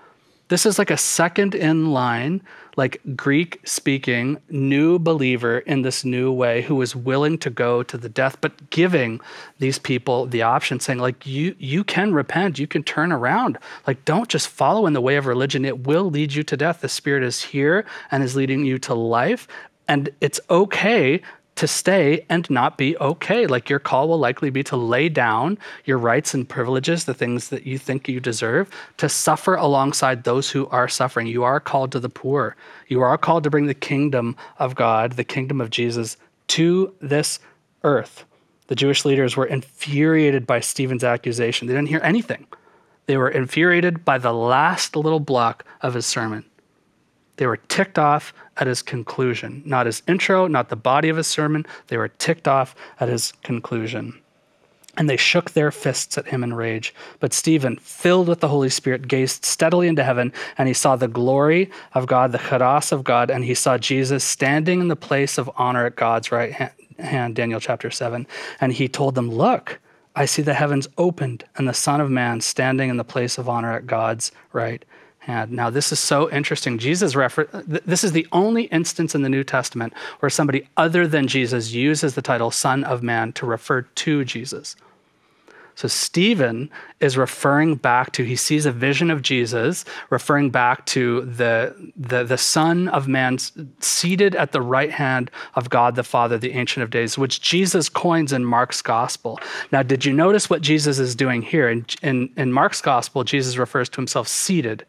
This 0.49 0.65
is 0.65 0.79
like 0.79 0.91
a 0.91 0.97
second 0.97 1.55
in 1.55 1.93
line, 1.93 2.43
like 2.77 3.01
Greek 3.15 3.61
speaking 3.65 4.39
new 4.49 4.99
believer 4.99 5.59
in 5.59 5.83
this 5.83 6.05
new 6.05 6.33
way 6.33 6.63
who 6.63 6.81
is 6.81 6.97
willing 6.97 7.37
to 7.39 7.51
go 7.51 7.83
to 7.83 7.99
the 7.99 8.09
death, 8.09 8.39
but 8.41 8.71
giving 8.71 9.21
these 9.59 9.79
people 9.79 10.27
the 10.27 10.43
option, 10.43 10.81
saying, 10.81 11.01
like, 11.01 11.27
you 11.27 11.55
you 11.59 11.85
can 11.85 12.15
repent, 12.15 12.59
you 12.59 12.67
can 12.67 12.83
turn 12.83 13.13
around. 13.13 13.59
Like, 13.87 14.05
don't 14.07 14.29
just 14.29 14.49
follow 14.49 14.87
in 14.87 14.95
the 14.95 15.03
way 15.03 15.17
of 15.17 15.27
religion. 15.27 15.65
It 15.65 15.87
will 15.87 16.11
lead 16.11 16.33
you 16.33 16.43
to 16.45 16.57
death. 16.57 16.81
The 16.81 16.89
spirit 16.89 17.23
is 17.23 17.43
here 17.43 17.85
and 18.11 18.23
is 18.23 18.37
leading 18.37 18.65
you 18.65 18.79
to 18.79 18.95
life. 18.95 19.49
And 19.87 20.11
it's 20.21 20.41
okay 20.51 21.23
to 21.59 21.67
stay 21.67 22.25
and 22.29 22.49
not 22.49 22.79
be 22.79 22.97
okay. 22.99 23.49
Like 23.49 23.69
your 23.69 23.81
call 23.81 24.09
will 24.09 24.19
likely 24.19 24.49
be 24.49 24.63
to 24.65 24.77
lay 24.77 25.09
down 25.09 25.59
your 25.85 25.99
rights 25.99 26.33
and 26.33 26.49
privileges, 26.49 27.05
the 27.05 27.15
things 27.15 27.49
that 27.49 27.67
you 27.67 27.79
think 27.79 28.09
you 28.09 28.21
deserve, 28.21 28.71
to 28.99 29.09
suffer 29.09 29.57
alongside 29.57 30.23
those 30.23 30.51
who 30.51 30.69
are 30.69 30.87
suffering. 30.87 31.27
You 31.27 31.43
are 31.43 31.59
called 31.59 31.91
to 31.93 32.01
the 32.01 32.09
poor. 32.09 32.55
You 32.87 33.01
are 33.01 33.19
called 33.19 33.43
to 33.43 33.51
bring 33.51 33.67
the 33.67 33.75
kingdom 33.75 34.37
of 34.61 34.77
God, 34.77 35.13
the 35.13 35.25
kingdom 35.25 35.61
of 35.61 35.71
Jesus, 35.71 36.17
to 36.49 36.95
this 37.01 37.41
earth. 37.83 38.25
The 38.69 38.77
Jewish 38.77 39.05
leaders 39.05 39.37
were 39.37 39.47
infuriated 39.47 40.47
by 40.47 40.61
Stephen's 40.61 41.03
accusation. 41.03 41.67
They 41.67 41.75
didn't 41.75 41.89
hear 41.89 42.01
anything. 42.05 42.47
They 43.07 43.17
were 43.17 43.31
infuriated 43.31 44.05
by 44.05 44.19
the 44.19 44.33
last 44.33 44.95
little 44.95 45.19
block 45.19 45.65
of 45.81 45.95
his 45.95 46.07
sermon. 46.07 46.45
They 47.39 47.47
were 47.47 47.57
ticked 47.57 47.99
off 47.99 48.33
at 48.59 48.67
his 48.67 48.83
conclusion, 48.83 49.63
not 49.65 49.87
his 49.87 50.03
intro, 50.09 50.47
not 50.47 50.69
the 50.69 50.77
body 50.77 51.09
of 51.09 51.17
his 51.17 51.27
sermon. 51.27 51.67
They 51.87 51.97
were 51.97 52.09
ticked 52.09 52.49
off 52.49 52.75
at 53.01 53.09
his 53.09 53.33
conclusion. 53.43 54.21
And 54.97 55.09
they 55.09 55.17
shook 55.17 55.53
their 55.53 55.71
fists 55.71 56.19
at 56.19 56.27
him 56.27 56.43
in 56.43 56.55
rage. 56.55 56.93
But 57.21 57.33
Stephen, 57.33 57.77
filled 57.77 58.27
with 58.27 58.41
the 58.41 58.49
Holy 58.49 58.69
Spirit, 58.69 59.07
gazed 59.07 59.45
steadily 59.45 59.87
into 59.87 60.03
heaven, 60.03 60.33
and 60.57 60.67
he 60.67 60.75
saw 60.75 60.97
the 60.97 61.07
glory 61.07 61.71
of 61.95 62.09
God, 62.09 62.33
the 62.33 62.39
charis 62.39 62.91
of 62.91 63.05
God, 63.05 63.31
and 63.31 63.45
he 63.45 63.55
saw 63.55 63.79
Jesus 63.79 64.25
standing 64.25 64.81
in 64.81 64.89
the 64.89 64.97
place 64.97 65.39
of 65.39 65.49
honor 65.55 65.87
at 65.87 65.95
God's 65.95 66.33
right 66.33 66.73
hand, 66.99 67.37
Daniel 67.37 67.61
chapter 67.61 67.93
7. 67.93 68.27
And 68.61 68.73
he 68.73 68.89
told 68.89 69.15
them, 69.15 69.31
Look, 69.31 69.79
I 70.17 70.25
see 70.25 70.43
the 70.43 70.55
heavens 70.55 70.89
opened, 70.99 71.45
and 71.55 71.69
the 71.69 71.75
Son 71.75 72.01
of 72.01 72.11
Man 72.11 72.41
standing 72.41 72.91
in 72.91 72.97
the 72.97 73.05
place 73.05 73.39
of 73.39 73.49
honor 73.49 73.73
at 73.75 73.87
God's 73.87 74.33
right 74.53 74.85
hand. 75.29 75.53
Now, 75.53 75.71
this 75.71 75.93
is 75.93 76.01
so 76.01 76.31
interesting. 76.31 76.79
Jesus 76.79 77.15
refer- 77.15 77.47
this 77.67 78.03
is 78.03 78.13
the 78.13 78.27
only 78.33 78.65
instance 78.65 79.15
in 79.15 79.23
the 79.23 79.29
New 79.29 79.45
Testament 79.45 79.93
where 80.19 80.31
somebody 80.31 80.67
other 80.77 81.07
than 81.07 81.29
Jesus 81.29 81.73
uses 81.73 82.15
the 82.15 82.23
title 82.23 82.51
Son 82.51 82.83
of 82.83 83.03
Man 83.03 83.33
to 83.35 83.47
refer 83.47 83.83
to 83.83 84.25
Jesus. 84.25 84.75
So 85.75 85.87
Stephen 85.87 86.71
is 86.99 87.17
referring 87.17 87.77
back 87.77 88.11
to, 88.15 88.25
he 88.25 88.35
sees 88.35 88.67
a 88.67 88.73
vision 88.73 89.13
of 89.13 89.23
Jesus, 89.23 89.85
referring 90.11 90.51
back 90.51 90.85
to 90.87 91.21
the, 91.21 91.93
the, 91.97 92.25
the 92.25 92.37
Son 92.37 92.89
of 92.89 93.07
Man 93.07 93.39
seated 93.79 94.35
at 94.35 94.51
the 94.51 94.61
right 94.61 94.91
hand 94.91 95.31
of 95.55 95.71
God 95.71 95.95
the 95.95 96.03
Father, 96.03 96.37
the 96.37 96.51
Ancient 96.51 96.83
of 96.83 96.91
Days, 96.91 97.17
which 97.17 97.41
Jesus 97.41 97.89
coins 97.89 98.33
in 98.33 98.45
Mark's 98.45 98.83
Gospel. 98.83 99.39
Now, 99.71 99.85
did 99.85 100.05
you 100.05 100.13
notice 100.13 100.51
what 100.51 100.63
Jesus 100.63 100.99
is 100.99 101.15
doing 101.15 101.43
here? 101.43 101.69
In, 101.69 101.87
in, 102.03 102.31
in 102.37 102.53
Mark's 102.53 102.81
Gospel, 102.81 103.23
Jesus 103.23 103.57
refers 103.57 103.89
to 103.91 103.97
himself 103.97 104.27
seated 104.27 104.85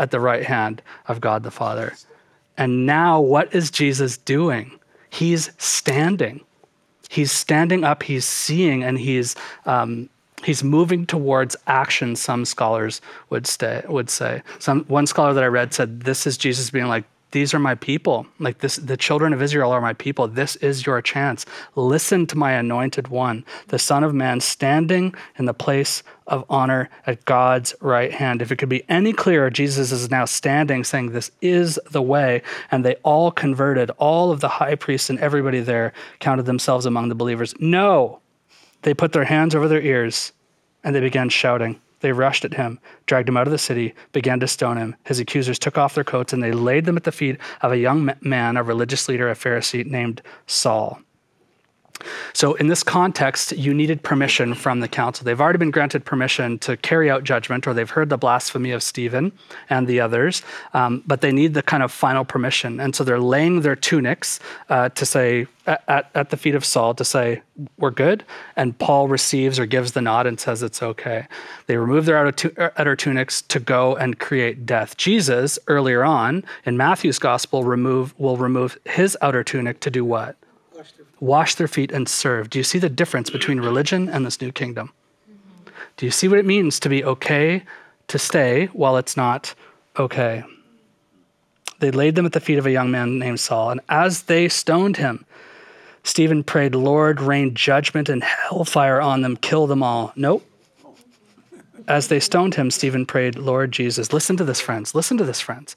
at 0.00 0.10
the 0.10 0.18
right 0.18 0.44
hand 0.44 0.82
of 1.06 1.20
God 1.20 1.44
the 1.44 1.50
Father. 1.50 1.94
And 2.56 2.86
now, 2.86 3.20
what 3.20 3.54
is 3.54 3.70
Jesus 3.70 4.16
doing? 4.16 4.80
He's 5.10 5.50
standing. 5.58 6.40
He's 7.10 7.30
standing 7.30 7.84
up, 7.84 8.02
he's 8.02 8.24
seeing, 8.24 8.82
and 8.82 8.98
he's, 8.98 9.36
um, 9.66 10.08
he's 10.44 10.64
moving 10.64 11.06
towards 11.06 11.54
action, 11.66 12.16
some 12.16 12.44
scholars 12.44 13.00
would, 13.28 13.46
stay, 13.46 13.82
would 13.88 14.08
say. 14.08 14.42
Some, 14.58 14.84
one 14.84 15.06
scholar 15.06 15.34
that 15.34 15.44
I 15.44 15.48
read 15.48 15.74
said 15.74 16.00
this 16.02 16.26
is 16.26 16.38
Jesus 16.38 16.70
being 16.70 16.86
like, 16.86 17.04
these 17.32 17.54
are 17.54 17.58
my 17.58 17.74
people. 17.74 18.26
Like 18.38 18.58
this, 18.58 18.76
the 18.76 18.96
children 18.96 19.32
of 19.32 19.42
Israel 19.42 19.70
are 19.70 19.80
my 19.80 19.92
people. 19.92 20.26
This 20.26 20.56
is 20.56 20.84
your 20.84 21.00
chance. 21.00 21.46
Listen 21.76 22.26
to 22.26 22.36
my 22.36 22.52
anointed 22.52 23.08
one, 23.08 23.44
the 23.68 23.78
Son 23.78 24.02
of 24.02 24.14
Man, 24.14 24.40
standing 24.40 25.14
in 25.36 25.44
the 25.44 25.54
place 25.54 26.02
of 26.26 26.44
honor 26.48 26.88
at 27.06 27.24
God's 27.24 27.74
right 27.80 28.12
hand. 28.12 28.42
If 28.42 28.50
it 28.50 28.56
could 28.56 28.68
be 28.68 28.88
any 28.88 29.12
clearer, 29.12 29.50
Jesus 29.50 29.92
is 29.92 30.10
now 30.10 30.24
standing 30.24 30.84
saying, 30.84 31.10
This 31.10 31.30
is 31.40 31.78
the 31.90 32.02
way. 32.02 32.42
And 32.70 32.84
they 32.84 32.96
all 32.96 33.30
converted. 33.30 33.90
All 33.98 34.30
of 34.30 34.40
the 34.40 34.48
high 34.48 34.74
priests 34.74 35.10
and 35.10 35.18
everybody 35.18 35.60
there 35.60 35.92
counted 36.18 36.46
themselves 36.46 36.86
among 36.86 37.08
the 37.08 37.14
believers. 37.14 37.54
No, 37.58 38.20
they 38.82 38.94
put 38.94 39.12
their 39.12 39.24
hands 39.24 39.54
over 39.54 39.68
their 39.68 39.82
ears 39.82 40.32
and 40.82 40.94
they 40.94 41.00
began 41.00 41.28
shouting. 41.28 41.80
They 42.00 42.12
rushed 42.12 42.44
at 42.44 42.54
him, 42.54 42.80
dragged 43.06 43.28
him 43.28 43.36
out 43.36 43.46
of 43.46 43.52
the 43.52 43.58
city, 43.58 43.94
began 44.12 44.40
to 44.40 44.48
stone 44.48 44.76
him. 44.76 44.96
His 45.04 45.20
accusers 45.20 45.58
took 45.58 45.78
off 45.78 45.94
their 45.94 46.04
coats 46.04 46.32
and 46.32 46.42
they 46.42 46.52
laid 46.52 46.84
them 46.84 46.96
at 46.96 47.04
the 47.04 47.12
feet 47.12 47.38
of 47.60 47.72
a 47.72 47.78
young 47.78 48.10
man, 48.20 48.56
a 48.56 48.62
religious 48.62 49.08
leader, 49.08 49.30
a 49.30 49.34
Pharisee 49.34 49.84
named 49.84 50.22
Saul. 50.46 51.00
So, 52.32 52.54
in 52.54 52.68
this 52.68 52.82
context, 52.82 53.52
you 53.52 53.74
needed 53.74 54.02
permission 54.02 54.54
from 54.54 54.80
the 54.80 54.88
council. 54.88 55.24
They've 55.24 55.40
already 55.40 55.58
been 55.58 55.70
granted 55.70 56.04
permission 56.04 56.58
to 56.60 56.76
carry 56.76 57.10
out 57.10 57.24
judgment, 57.24 57.66
or 57.66 57.74
they've 57.74 57.90
heard 57.90 58.08
the 58.08 58.18
blasphemy 58.18 58.70
of 58.72 58.82
Stephen 58.82 59.32
and 59.68 59.86
the 59.86 60.00
others, 60.00 60.42
um, 60.74 61.02
but 61.06 61.20
they 61.20 61.32
need 61.32 61.54
the 61.54 61.62
kind 61.62 61.82
of 61.82 61.92
final 61.92 62.24
permission. 62.24 62.80
And 62.80 62.94
so 62.94 63.04
they're 63.04 63.20
laying 63.20 63.60
their 63.62 63.76
tunics 63.76 64.40
uh, 64.68 64.88
to 64.90 65.06
say, 65.06 65.46
at, 65.66 66.10
at 66.14 66.30
the 66.30 66.36
feet 66.36 66.54
of 66.54 66.64
Saul, 66.64 66.94
to 66.94 67.04
say, 67.04 67.42
We're 67.78 67.90
good. 67.90 68.24
And 68.56 68.78
Paul 68.78 69.08
receives 69.08 69.58
or 69.58 69.66
gives 69.66 69.92
the 69.92 70.00
nod 70.00 70.26
and 70.26 70.38
says 70.40 70.62
it's 70.62 70.82
okay. 70.82 71.26
They 71.66 71.76
remove 71.76 72.06
their 72.06 72.18
outer, 72.18 72.72
outer 72.76 72.96
tunics 72.96 73.42
to 73.42 73.60
go 73.60 73.96
and 73.96 74.18
create 74.18 74.66
death. 74.66 74.96
Jesus, 74.96 75.58
earlier 75.66 76.04
on 76.04 76.44
in 76.64 76.76
Matthew's 76.76 77.18
gospel, 77.18 77.64
remove, 77.64 78.18
will 78.18 78.36
remove 78.36 78.78
his 78.84 79.16
outer 79.20 79.44
tunic 79.44 79.80
to 79.80 79.90
do 79.90 80.04
what? 80.04 80.36
Wash 81.20 81.54
their 81.54 81.68
feet, 81.68 81.92
and 81.92 82.08
serve. 82.08 82.50
Do 82.50 82.58
you 82.58 82.64
see 82.64 82.78
the 82.78 82.88
difference 82.88 83.30
between 83.30 83.60
religion 83.60 84.08
and 84.08 84.26
this 84.26 84.40
new 84.40 84.50
kingdom? 84.50 84.92
Do 85.96 86.06
you 86.06 86.12
see 86.12 86.28
what 86.28 86.38
it 86.38 86.46
means 86.46 86.80
to 86.80 86.88
be 86.88 87.04
okay 87.04 87.62
to 88.08 88.18
stay 88.18 88.66
while 88.66 88.96
it's 88.96 89.16
not 89.16 89.54
okay? 89.98 90.42
They 91.78 91.90
laid 91.90 92.14
them 92.14 92.26
at 92.26 92.32
the 92.32 92.40
feet 92.40 92.58
of 92.58 92.66
a 92.66 92.70
young 92.70 92.90
man 92.90 93.18
named 93.18 93.40
Saul, 93.40 93.70
and 93.70 93.80
as 93.88 94.22
they 94.22 94.48
stoned 94.48 94.96
him, 94.96 95.24
Stephen 96.02 96.42
prayed, 96.42 96.74
Lord, 96.74 97.20
rain 97.20 97.54
judgment 97.54 98.08
and 98.08 98.22
hellfire 98.24 99.00
on 99.00 99.20
them, 99.20 99.36
kill 99.36 99.66
them 99.66 99.82
all. 99.82 100.12
Nope. 100.16 100.46
As 101.88 102.08
they 102.08 102.20
stoned 102.20 102.54
him, 102.54 102.70
Stephen 102.70 103.04
prayed, 103.04 103.36
Lord 103.36 103.72
Jesus. 103.72 104.12
Listen 104.12 104.36
to 104.36 104.44
this, 104.44 104.60
friends. 104.60 104.94
Listen 104.94 105.18
to 105.18 105.24
this, 105.24 105.40
friends. 105.40 105.76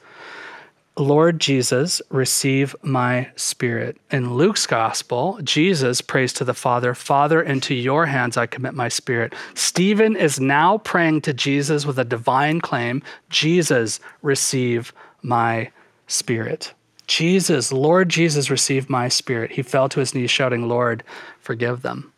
Lord 0.96 1.40
Jesus, 1.40 2.04
receive 2.10 2.76
my 2.84 3.32
spirit. 3.36 3.98
In 4.12 4.36
Luke's 4.36 4.68
gospel, 4.68 5.40
Jesus 5.44 6.02
prays 6.02 6.34
to 6.34 6.44
the 6.44 6.54
Father, 6.54 6.94
Father, 6.94 7.42
into 7.42 7.74
your 7.74 8.06
hands 8.06 8.38
I 8.38 8.46
commit 8.46 8.76
my 8.76 8.90
spirit. 8.90 9.34
Stephen 9.56 10.16
is 10.16 10.40
now 10.40 10.78
praying 10.78 11.22
to 11.22 11.34
Jesus 11.34 11.88
with 11.88 11.98
a 11.98 12.06
divine 12.06 12.62
claim 12.62 13.02
Jesus, 13.30 14.00
receive 14.22 14.94
my 15.24 15.72
spirit. 16.06 16.74
Jesus, 17.08 17.74
Lord 17.74 18.10
Jesus, 18.10 18.52
receive 18.52 18.88
my 18.88 19.08
spirit. 19.08 19.52
He 19.52 19.64
fell 19.64 19.90
to 19.90 20.00
his 20.00 20.14
knees, 20.14 20.30
shouting, 20.30 20.68
Lord, 20.68 21.04
forgive 21.40 21.82
them. 21.82 22.14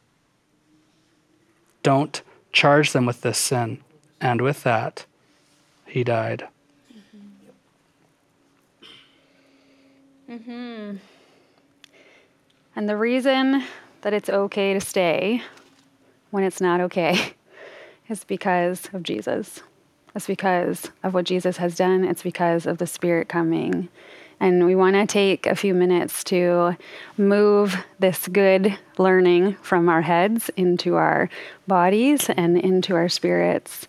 Don't 1.82 2.22
charge 2.52 2.92
them 2.92 3.06
with 3.06 3.22
this 3.22 3.38
sin. 3.38 3.80
And 4.20 4.42
with 4.42 4.64
that, 4.64 5.06
he 5.86 6.04
died. 6.04 6.48
Mm-hmm. 10.30 10.98
And 12.76 12.90
the 12.90 12.98
reason 12.98 13.64
that 14.02 14.14
it's 14.14 14.30
okay 14.30 14.74
to 14.74 14.82
stay 14.82 15.44
when 16.32 16.44
it's 16.44 16.60
not 16.60 16.82
okay 16.82 17.34
is 18.10 18.24
because 18.24 18.90
of 18.94 19.04
Jesus. 19.04 19.62
It's 20.16 20.28
because 20.28 20.90
of 21.04 21.14
what 21.14 21.26
Jesus 21.26 21.58
has 21.58 21.76
done. 21.76 22.04
It's 22.04 22.24
because 22.24 22.66
of 22.66 22.78
the 22.78 22.88
Spirit 22.88 23.28
coming. 23.28 23.90
And 24.40 24.66
we 24.66 24.76
want 24.76 24.96
to 24.96 25.06
take 25.06 25.46
a 25.46 25.56
few 25.56 25.74
minutes 25.74 26.24
to 26.26 26.78
move 27.18 27.78
this 28.00 28.28
good 28.28 28.78
learning 28.98 29.56
from 29.62 29.88
our 29.88 30.02
heads 30.02 30.50
into 30.58 30.96
our 30.96 31.30
bodies 31.68 32.30
and 32.30 32.58
into 32.58 32.96
our 32.96 33.10
spirits 33.10 33.88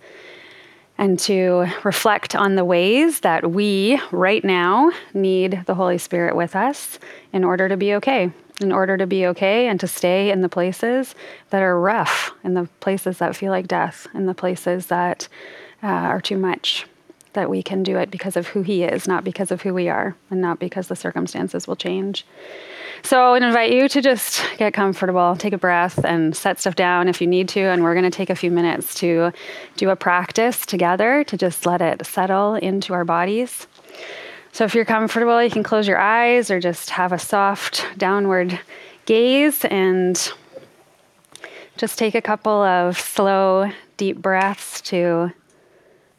and 0.99 1.19
to 1.21 1.67
reflect 1.85 2.35
on 2.35 2.55
the 2.55 2.65
ways 2.65 3.21
that 3.21 3.51
we, 3.51 4.01
right 4.11 4.45
now, 4.45 4.91
need 5.13 5.63
the 5.67 5.75
Holy 5.75 5.99
Spirit 5.99 6.37
with 6.37 6.57
us 6.57 6.99
in 7.33 7.45
order 7.45 7.69
to 7.69 7.77
be 7.77 7.95
okay. 7.95 8.31
In 8.61 8.73
order 8.73 8.97
to 8.97 9.07
be 9.07 9.27
okay 9.27 9.69
and 9.69 9.79
to 9.81 9.87
stay 9.87 10.31
in 10.31 10.41
the 10.41 10.49
places 10.49 11.15
that 11.51 11.63
are 11.63 11.79
rough, 11.79 12.33
in 12.43 12.55
the 12.55 12.69
places 12.81 13.19
that 13.19 13.37
feel 13.37 13.51
like 13.51 13.69
death, 13.69 14.07
in 14.15 14.25
the 14.25 14.35
places 14.35 14.87
that 14.87 15.29
uh, 15.83 15.87
are 15.87 16.23
too 16.23 16.39
much. 16.39 16.87
That 17.37 17.51
we 17.51 17.63
can 17.63 17.83
do 17.83 17.99
it 17.99 18.11
because 18.11 18.35
of 18.35 18.47
who 18.47 18.63
He 18.63 18.83
is, 18.83 19.07
not 19.07 19.23
because 19.23 19.51
of 19.51 19.61
who 19.61 19.75
we 19.75 19.91
are, 19.91 20.17
and 20.31 20.41
not 20.41 20.59
because 20.59 20.89
the 20.89 20.97
circumstances 20.97 21.69
will 21.69 21.77
change. 21.77 22.25
So 23.03 23.35
I 23.35 23.37
invite 23.37 23.73
you 23.73 23.91
to 23.91 24.01
just 24.01 24.43
get 24.57 24.73
comfortable, 24.73 25.37
take 25.37 25.53
a 25.53 25.59
breath, 25.59 26.03
and 26.03 26.35
set 26.35 26.59
stuff 26.59 26.77
down 26.77 27.09
if 27.09 27.21
you 27.21 27.27
need 27.27 27.49
to. 27.51 27.61
And 27.61 27.83
we're 27.83 27.93
going 27.93 28.11
to 28.11 28.17
take 28.17 28.31
a 28.31 28.35
few 28.35 28.51
minutes 28.51 28.95
to 29.01 29.33
do 29.77 29.91
a 29.91 29.97
practice 29.97 30.65
together 30.65 31.25
to 31.25 31.37
just 31.37 31.67
let 31.67 31.83
it 31.83 32.07
settle 32.07 32.55
into 32.55 32.95
our 32.95 33.05
bodies. 33.05 33.67
So 34.53 34.65
if 34.65 34.75
you're 34.75 34.87
comfortable, 34.87 35.43
you 35.43 35.51
can 35.51 35.63
close 35.63 35.87
your 35.87 35.99
eyes 35.99 36.51
or 36.51 36.59
just 36.59 36.89
have 36.89 37.13
a 37.13 37.19
soft 37.19 37.87
downward 37.99 38.59
gaze 39.05 39.63
and 39.67 40.33
just 41.77 41.99
take 41.99 42.15
a 42.15 42.23
couple 42.23 42.63
of 42.63 42.99
slow, 42.99 43.71
deep 43.99 44.17
breaths 44.23 44.81
to, 44.81 45.33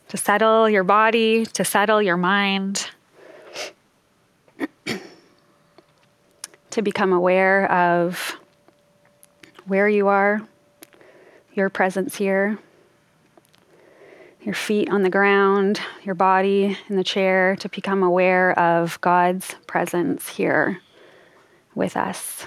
to 0.10 0.17
settle 0.17 0.70
your 0.70 0.84
body, 0.84 1.46
to 1.46 1.63
settle 1.65 2.02
your 2.02 2.17
mind. 2.17 2.89
to 6.78 6.82
become 6.84 7.12
aware 7.12 7.72
of 7.72 8.38
where 9.65 9.89
you 9.89 10.08
are, 10.08 10.41
your 11.54 11.70
presence 11.70 12.15
here, 12.15 12.60
your 14.41 14.54
feet 14.54 14.88
on 14.89 15.02
the 15.02 15.10
ground, 15.10 15.82
your 16.04 16.13
body 16.15 16.78
in 16.88 16.96
the 16.96 17.04
chair, 17.04 17.56
to 17.56 17.67
become 17.67 18.04
aware 18.04 18.58
of 18.60 19.02
God's 19.02 19.56
presence 19.65 20.30
here 20.30 20.80
with 21.74 21.98
us, 21.98 22.46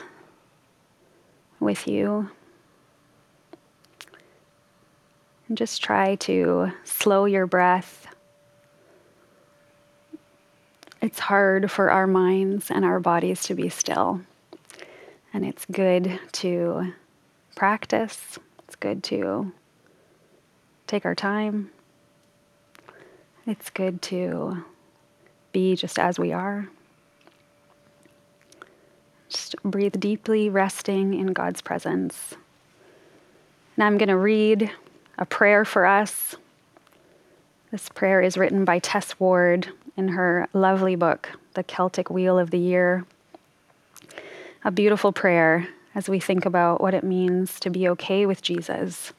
with 1.59 1.89
you. 1.89 2.31
And 5.51 5.59
just 5.59 5.83
try 5.83 6.15
to 6.15 6.73
slow 6.85 7.27
your 7.27 7.47
breath 7.47 8.07
it's 11.03 11.19
hard 11.19 11.71
for 11.71 11.91
our 11.91 12.07
minds 12.07 12.71
and 12.71 12.85
our 12.85 13.01
bodies 13.01 13.45
to 13.45 13.55
be 13.55 13.71
still. 13.71 14.21
And 15.33 15.47
it's 15.47 15.65
good 15.67 16.21
to 16.33 16.93
practice, 17.57 18.39
it's 18.65 18.77
good 18.77 19.03
to 19.05 19.53
take 20.87 21.07
our 21.07 21.15
time. 21.15 21.71
It's 23.47 23.71
good 23.71 24.03
to 24.03 24.63
be 25.53 25.75
just 25.75 25.99
as 25.99 26.19
we 26.19 26.33
are. 26.33 26.69
Just 29.31 29.57
breathe 29.63 29.99
deeply, 29.99 30.51
resting 30.51 31.15
in 31.15 31.29
God's 31.29 31.63
presence. 31.63 32.35
And 33.77 33.85
I'm 33.85 33.97
going 33.97 34.09
to 34.09 34.17
read 34.17 34.71
a 35.21 35.27
prayer 35.27 35.67
for 35.67 35.85
us. 35.85 36.35
This 37.71 37.89
prayer 37.91 38.23
is 38.23 38.39
written 38.39 38.65
by 38.65 38.79
Tess 38.79 39.21
Ward 39.21 39.69
in 39.97 40.09
her 40.09 40.49
lovely 40.55 40.97
book, 40.97 41.31
The 41.55 41.63
Celtic 41.63 42.11
Wheel 42.11 42.39
of 42.39 42.51
the 42.51 42.59
Year. 42.59 43.05
A 44.65 44.71
beautiful 44.71 45.13
prayer 45.13 45.69
as 45.95 46.09
we 46.09 46.19
think 46.19 46.47
about 46.47 46.81
what 46.81 46.95
it 46.95 47.05
means 47.05 47.61
to 47.61 47.71
be 47.71 47.89
okay 47.91 48.25
with 48.25 48.43
Jesus 48.43 49.13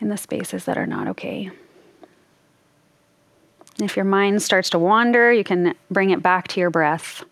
in 0.00 0.08
the 0.08 0.16
spaces 0.16 0.64
that 0.64 0.76
are 0.76 0.86
not 0.86 1.06
okay. 1.08 1.50
If 3.80 3.94
your 3.94 4.04
mind 4.04 4.42
starts 4.42 4.70
to 4.70 4.78
wander, 4.78 5.32
you 5.32 5.44
can 5.44 5.74
bring 5.90 6.10
it 6.10 6.22
back 6.22 6.48
to 6.48 6.60
your 6.60 6.70
breath 6.70 7.24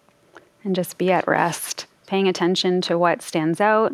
and 0.62 0.76
just 0.76 0.98
be 0.98 1.10
at 1.10 1.26
rest, 1.26 1.86
paying 2.06 2.28
attention 2.28 2.80
to 2.82 2.96
what 2.96 3.22
stands 3.22 3.60
out, 3.60 3.92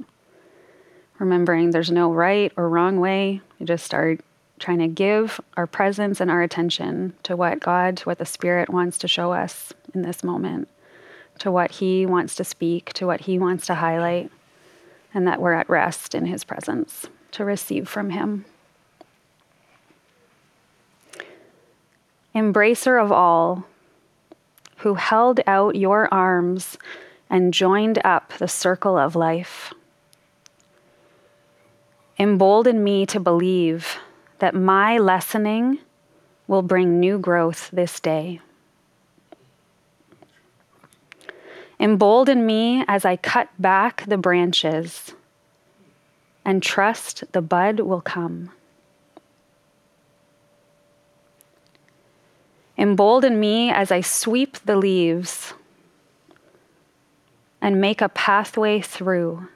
remembering 1.23 1.71
there's 1.71 1.91
no 1.91 2.13
right 2.13 2.53
or 2.57 2.69
wrong 2.69 2.99
way. 2.99 3.41
We 3.61 3.65
just 3.65 3.87
start 3.87 4.21
trying 4.59 4.81
to 4.81 4.89
give 4.89 5.41
our 5.57 5.69
presence 5.69 6.21
and 6.21 6.29
our 6.29 6.43
attention 6.43 7.15
to 7.23 7.37
what 7.37 7.61
God, 7.61 7.97
to 7.99 8.05
what 8.05 8.19
the 8.19 8.27
Spirit 8.27 8.69
wants 8.69 8.99
to 8.99 9.09
show 9.09 9.33
us 9.33 9.73
in 9.95 10.03
this 10.03 10.25
moment, 10.25 10.69
to 11.39 11.53
what 11.53 11.71
He 11.71 12.05
wants 12.05 12.35
to 12.35 12.45
speak, 12.45 12.93
to 12.95 13.07
what 13.07 13.21
He 13.21 13.39
wants 13.39 13.67
to 13.67 13.77
highlight, 13.77 14.33
and 15.15 15.27
that 15.29 15.41
we're 15.41 15.53
at 15.53 15.71
rest 15.71 16.13
in 16.13 16.27
His 16.27 16.43
presence 16.43 17.07
to 17.31 17.45
receive 17.45 17.89
from 17.89 18.11
Him. 18.11 18.45
Embracer 22.35 23.01
of 23.03 23.13
all, 23.13 23.65
who 24.79 24.95
held 24.95 25.39
out 25.47 25.77
your 25.77 26.13
arms 26.13 26.77
and 27.31 27.55
joined 27.55 28.01
up 28.05 28.33
the 28.39 28.49
circle 28.49 28.99
of 28.99 29.15
life. 29.15 29.73
Embolden 32.23 32.85
me 32.85 33.05
to 33.05 33.19
believe 33.19 33.99
that 34.39 34.55
my 34.55 34.97
lessening 34.97 35.81
will 36.47 36.63
bring 36.63 37.01
new 37.01 37.19
growth 37.19 37.69
this 37.73 37.99
day. 37.99 38.41
Embolden 41.81 42.47
me 42.47 42.85
as 42.87 43.05
I 43.05 43.17
cut 43.17 43.49
back 43.59 44.05
the 44.07 44.17
branches 44.17 45.15
and 46.45 46.63
trust 46.63 47.25
the 47.33 47.43
bud 47.43 47.81
will 47.81 48.01
come. 48.01 48.53
Embolden 52.79 53.41
me 53.41 53.69
as 53.69 53.91
I 53.91 54.01
sweep 54.01 54.59
the 54.59 54.77
leaves 54.77 55.55
and 57.61 57.81
make 57.81 58.01
a 58.01 58.09
pathway 58.09 58.81
through. 58.81 59.49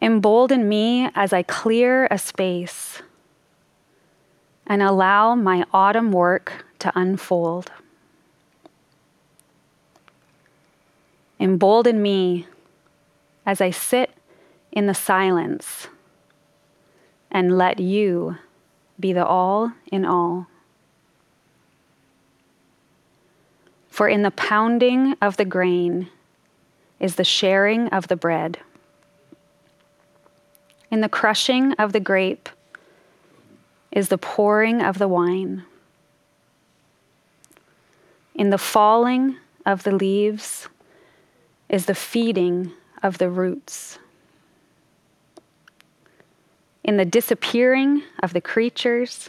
Embolden 0.00 0.68
me 0.68 1.10
as 1.14 1.32
I 1.32 1.42
clear 1.42 2.06
a 2.10 2.18
space 2.18 3.02
and 4.66 4.82
allow 4.82 5.34
my 5.34 5.64
autumn 5.72 6.12
work 6.12 6.64
to 6.78 6.92
unfold. 6.94 7.72
Embolden 11.40 12.00
me 12.00 12.46
as 13.46 13.60
I 13.60 13.70
sit 13.70 14.10
in 14.70 14.86
the 14.86 14.94
silence 14.94 15.88
and 17.30 17.56
let 17.56 17.80
you 17.80 18.36
be 19.00 19.12
the 19.12 19.24
all 19.24 19.72
in 19.90 20.04
all. 20.04 20.46
For 23.88 24.08
in 24.08 24.22
the 24.22 24.30
pounding 24.30 25.16
of 25.20 25.36
the 25.36 25.44
grain 25.44 26.08
is 27.00 27.16
the 27.16 27.24
sharing 27.24 27.88
of 27.88 28.08
the 28.08 28.16
bread. 28.16 28.58
In 30.90 31.00
the 31.00 31.08
crushing 31.08 31.72
of 31.74 31.92
the 31.92 32.00
grape 32.00 32.48
is 33.92 34.08
the 34.08 34.18
pouring 34.18 34.80
of 34.80 34.98
the 34.98 35.08
wine. 35.08 35.64
In 38.34 38.50
the 38.50 38.58
falling 38.58 39.36
of 39.66 39.82
the 39.82 39.92
leaves 39.94 40.68
is 41.68 41.86
the 41.86 41.94
feeding 41.94 42.72
of 43.02 43.18
the 43.18 43.28
roots. 43.28 43.98
In 46.82 46.96
the 46.96 47.04
disappearing 47.04 48.02
of 48.22 48.32
the 48.32 48.40
creatures 48.40 49.28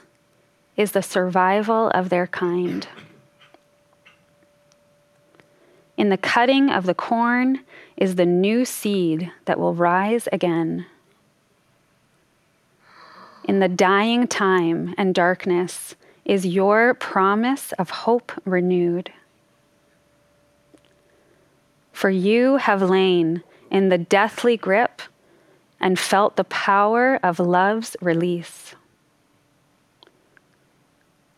is 0.78 0.93
the 0.93 1.02
survival 1.02 1.89
of 1.89 2.07
their 2.07 2.28
kind. 2.28 2.88
In 5.97 6.07
the 6.07 6.18
cutting 6.18 6.70
of 6.70 6.86
the 6.86 6.93
corn 6.93 7.66
is 7.97 8.16
the 8.16 8.26
new 8.26 8.64
seed 8.64 9.30
that 9.43 9.60
will 9.60 9.74
rise 9.74 10.30
again. 10.32 10.86
In 13.50 13.58
the 13.58 13.68
dying 13.68 14.28
time 14.28 14.93
and 14.95 15.16
darkness 15.16 15.95
is 16.24 16.45
your 16.45 16.93
promise 16.93 17.72
of 17.80 17.89
hope 17.89 18.32
renewed. 18.45 19.12
For 21.91 22.12
you 22.12 22.58
have 22.58 22.84
lain 22.84 23.41
in 23.72 23.89
the 23.89 23.97
deathly 23.97 24.56
grip 24.56 25.02
and 25.80 25.97
felt 25.97 26.36
the 26.36 26.43
power 26.43 27.20
of 27.24 27.39
love's 27.39 27.97
release. 28.02 28.76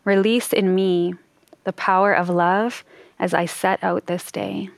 Release 0.04 0.52
in 0.52 0.74
me 0.74 1.14
the 1.64 1.72
power 1.72 2.12
of 2.12 2.28
love 2.28 2.84
as 3.18 3.32
I 3.32 3.46
set 3.46 3.82
out 3.82 4.04
this 4.04 4.30
day. 4.30 4.68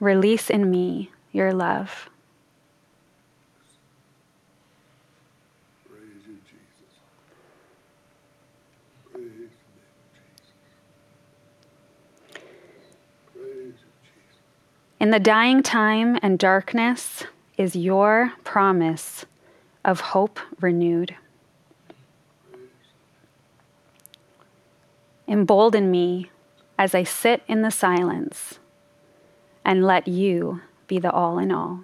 Release 0.00 0.50
in 0.50 0.70
me 0.70 1.10
your 1.32 1.54
love. 1.54 2.10
In 15.02 15.10
the 15.10 15.18
dying 15.18 15.64
time 15.64 16.16
and 16.22 16.38
darkness 16.38 17.24
is 17.58 17.74
your 17.74 18.34
promise 18.44 19.26
of 19.84 19.98
hope 19.98 20.38
renewed. 20.60 21.16
Embolden 25.26 25.90
me 25.90 26.30
as 26.78 26.94
I 26.94 27.02
sit 27.02 27.42
in 27.48 27.62
the 27.62 27.72
silence 27.72 28.60
and 29.64 29.84
let 29.84 30.06
you 30.06 30.60
be 30.86 31.00
the 31.00 31.10
all 31.10 31.36
in 31.36 31.50
all. 31.50 31.80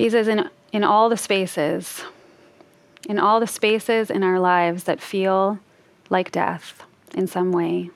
Jesus, 0.00 0.28
in, 0.28 0.48
in 0.72 0.82
all 0.82 1.10
the 1.10 1.16
spaces, 1.18 2.04
in 3.06 3.18
all 3.18 3.38
the 3.38 3.46
spaces 3.46 4.10
in 4.10 4.22
our 4.22 4.40
lives 4.40 4.84
that 4.84 4.98
feel 4.98 5.58
like 6.08 6.32
death 6.32 6.84
in 7.12 7.26
some 7.26 7.52
way, 7.52 7.90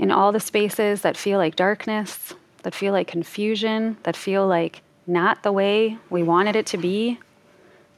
in 0.00 0.10
all 0.10 0.32
the 0.32 0.40
spaces 0.40 1.02
that 1.02 1.16
feel 1.16 1.38
like 1.38 1.54
darkness, 1.54 2.34
that 2.64 2.74
feel 2.74 2.92
like 2.92 3.06
confusion, 3.06 3.98
that 4.02 4.16
feel 4.16 4.48
like 4.48 4.82
not 5.06 5.44
the 5.44 5.52
way 5.52 5.96
we 6.10 6.24
wanted 6.24 6.56
it 6.56 6.66
to 6.66 6.76
be, 6.76 7.20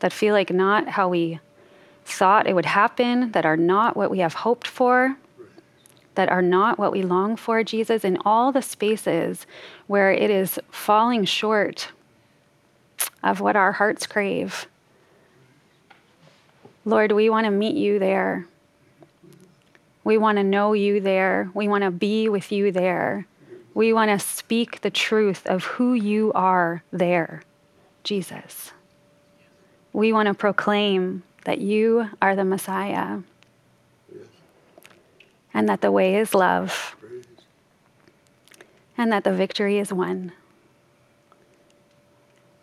that 0.00 0.12
feel 0.12 0.34
like 0.34 0.52
not 0.52 0.88
how 0.88 1.08
we 1.08 1.40
thought 2.04 2.46
it 2.46 2.54
would 2.54 2.66
happen, 2.66 3.32
that 3.32 3.46
are 3.46 3.56
not 3.56 3.96
what 3.96 4.10
we 4.10 4.18
have 4.18 4.34
hoped 4.34 4.66
for, 4.66 5.16
that 6.14 6.28
are 6.28 6.42
not 6.42 6.78
what 6.78 6.92
we 6.92 7.02
long 7.02 7.36
for, 7.36 7.64
Jesus, 7.64 8.04
in 8.04 8.18
all 8.26 8.52
the 8.52 8.60
spaces 8.60 9.46
where 9.86 10.12
it 10.12 10.28
is 10.28 10.60
falling 10.70 11.24
short 11.24 11.88
of 13.24 13.40
what 13.40 13.56
our 13.56 13.72
hearts 13.72 14.06
crave. 14.06 14.66
Lord, 16.84 17.10
we 17.10 17.30
want 17.30 17.46
to 17.46 17.50
meet 17.50 17.74
you 17.74 17.98
there. 17.98 18.46
We 20.04 20.18
want 20.18 20.36
to 20.36 20.44
know 20.44 20.74
you 20.74 21.00
there. 21.00 21.50
We 21.54 21.66
want 21.66 21.82
to 21.82 21.90
be 21.90 22.28
with 22.28 22.52
you 22.52 22.70
there. 22.70 23.26
We 23.72 23.94
want 23.94 24.10
to 24.10 24.24
speak 24.24 24.82
the 24.82 24.90
truth 24.90 25.46
of 25.46 25.64
who 25.64 25.94
you 25.94 26.30
are 26.34 26.84
there, 26.92 27.42
Jesus. 28.04 28.72
We 29.94 30.12
want 30.12 30.28
to 30.28 30.34
proclaim 30.34 31.22
that 31.46 31.58
you 31.58 32.10
are 32.20 32.36
the 32.36 32.44
Messiah 32.44 33.20
and 35.54 35.68
that 35.68 35.80
the 35.80 35.90
way 35.90 36.16
is 36.16 36.34
love 36.34 36.94
and 38.98 39.10
that 39.10 39.24
the 39.24 39.32
victory 39.32 39.78
is 39.78 39.92
won. 39.92 40.32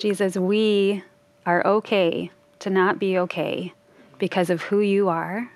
Jesus, 0.01 0.35
we 0.35 1.03
are 1.45 1.63
okay 1.63 2.31
to 2.57 2.71
not 2.71 2.97
be 2.97 3.19
okay 3.19 3.71
because 4.17 4.49
of 4.49 4.63
who 4.63 4.79
you 4.79 5.09
are 5.09 5.51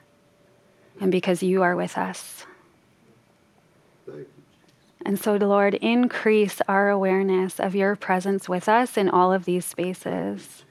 and 1.02 1.12
because 1.12 1.42
you 1.42 1.64
are 1.64 1.76
with 1.76 1.98
us. 1.98 2.46
And 5.04 5.20
so, 5.20 5.36
Lord, 5.38 5.74
increase 5.74 6.62
our 6.68 6.92
awareness 6.92 7.60
of 7.60 7.74
your 7.74 7.96
presence 7.96 8.48
with 8.48 8.70
us 8.70 8.98
in 8.98 9.10
all 9.10 9.34
of 9.34 9.46
these 9.46 9.66
spaces. 9.66 10.64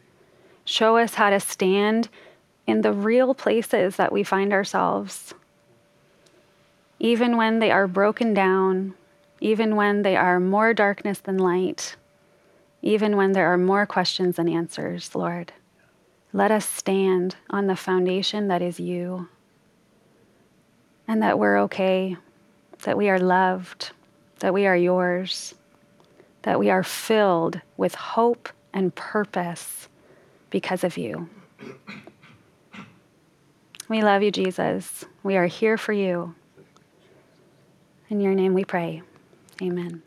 Show 0.65 0.97
us 0.97 1.15
how 1.15 1.31
to 1.31 1.41
stand 1.41 2.09
in 2.69 2.83
the 2.83 2.93
real 2.93 3.35
places 3.35 3.97
that 3.97 4.13
we 4.13 4.23
find 4.23 4.53
ourselves, 4.53 5.35
even 7.01 7.37
when 7.37 7.59
they 7.59 7.73
are 7.73 7.89
broken 7.89 8.35
down, 8.35 8.95
even 9.41 9.75
when 9.75 10.03
they 10.03 10.15
are 10.15 10.39
more 10.39 10.73
darkness 10.73 11.19
than 11.19 11.39
light 11.39 11.97
even 12.85 13.17
when 13.17 13.33
there 13.33 13.51
are 13.51 13.57
more 13.57 13.87
questions 13.87 14.37
than 14.37 14.47
answers, 14.47 15.15
Lord. 15.15 15.55
Let 16.35 16.51
us 16.51 16.69
stand 16.69 17.35
on 17.49 17.67
the 17.67 17.77
foundation 17.77 18.49
that 18.49 18.61
is 18.61 18.79
you, 18.79 19.27
and 21.09 21.23
that 21.23 21.39
we're 21.39 21.59
okay, 21.63 22.19
that 22.83 22.99
we 22.99 23.09
are 23.09 23.19
loved, 23.19 23.93
that 24.41 24.53
we 24.53 24.67
are 24.67 24.77
yours, 24.77 25.55
that 26.43 26.59
we 26.59 26.69
are 26.69 26.83
filled 26.83 27.59
with 27.79 27.95
hope 27.95 28.51
and 28.75 28.95
purpose 28.95 29.89
because 30.51 30.85
of 30.85 30.99
you. 30.99 31.31
We 33.89 34.03
love 34.03 34.23
you, 34.23 34.31
Jesus. 34.31 35.07
We 35.23 35.37
are 35.37 35.47
here 35.47 35.79
for 35.79 35.95
you. 35.95 36.35
In 38.11 38.21
your 38.21 38.35
name 38.35 38.53
we 38.53 38.67
pray. 38.67 39.01
Amen. 39.63 40.03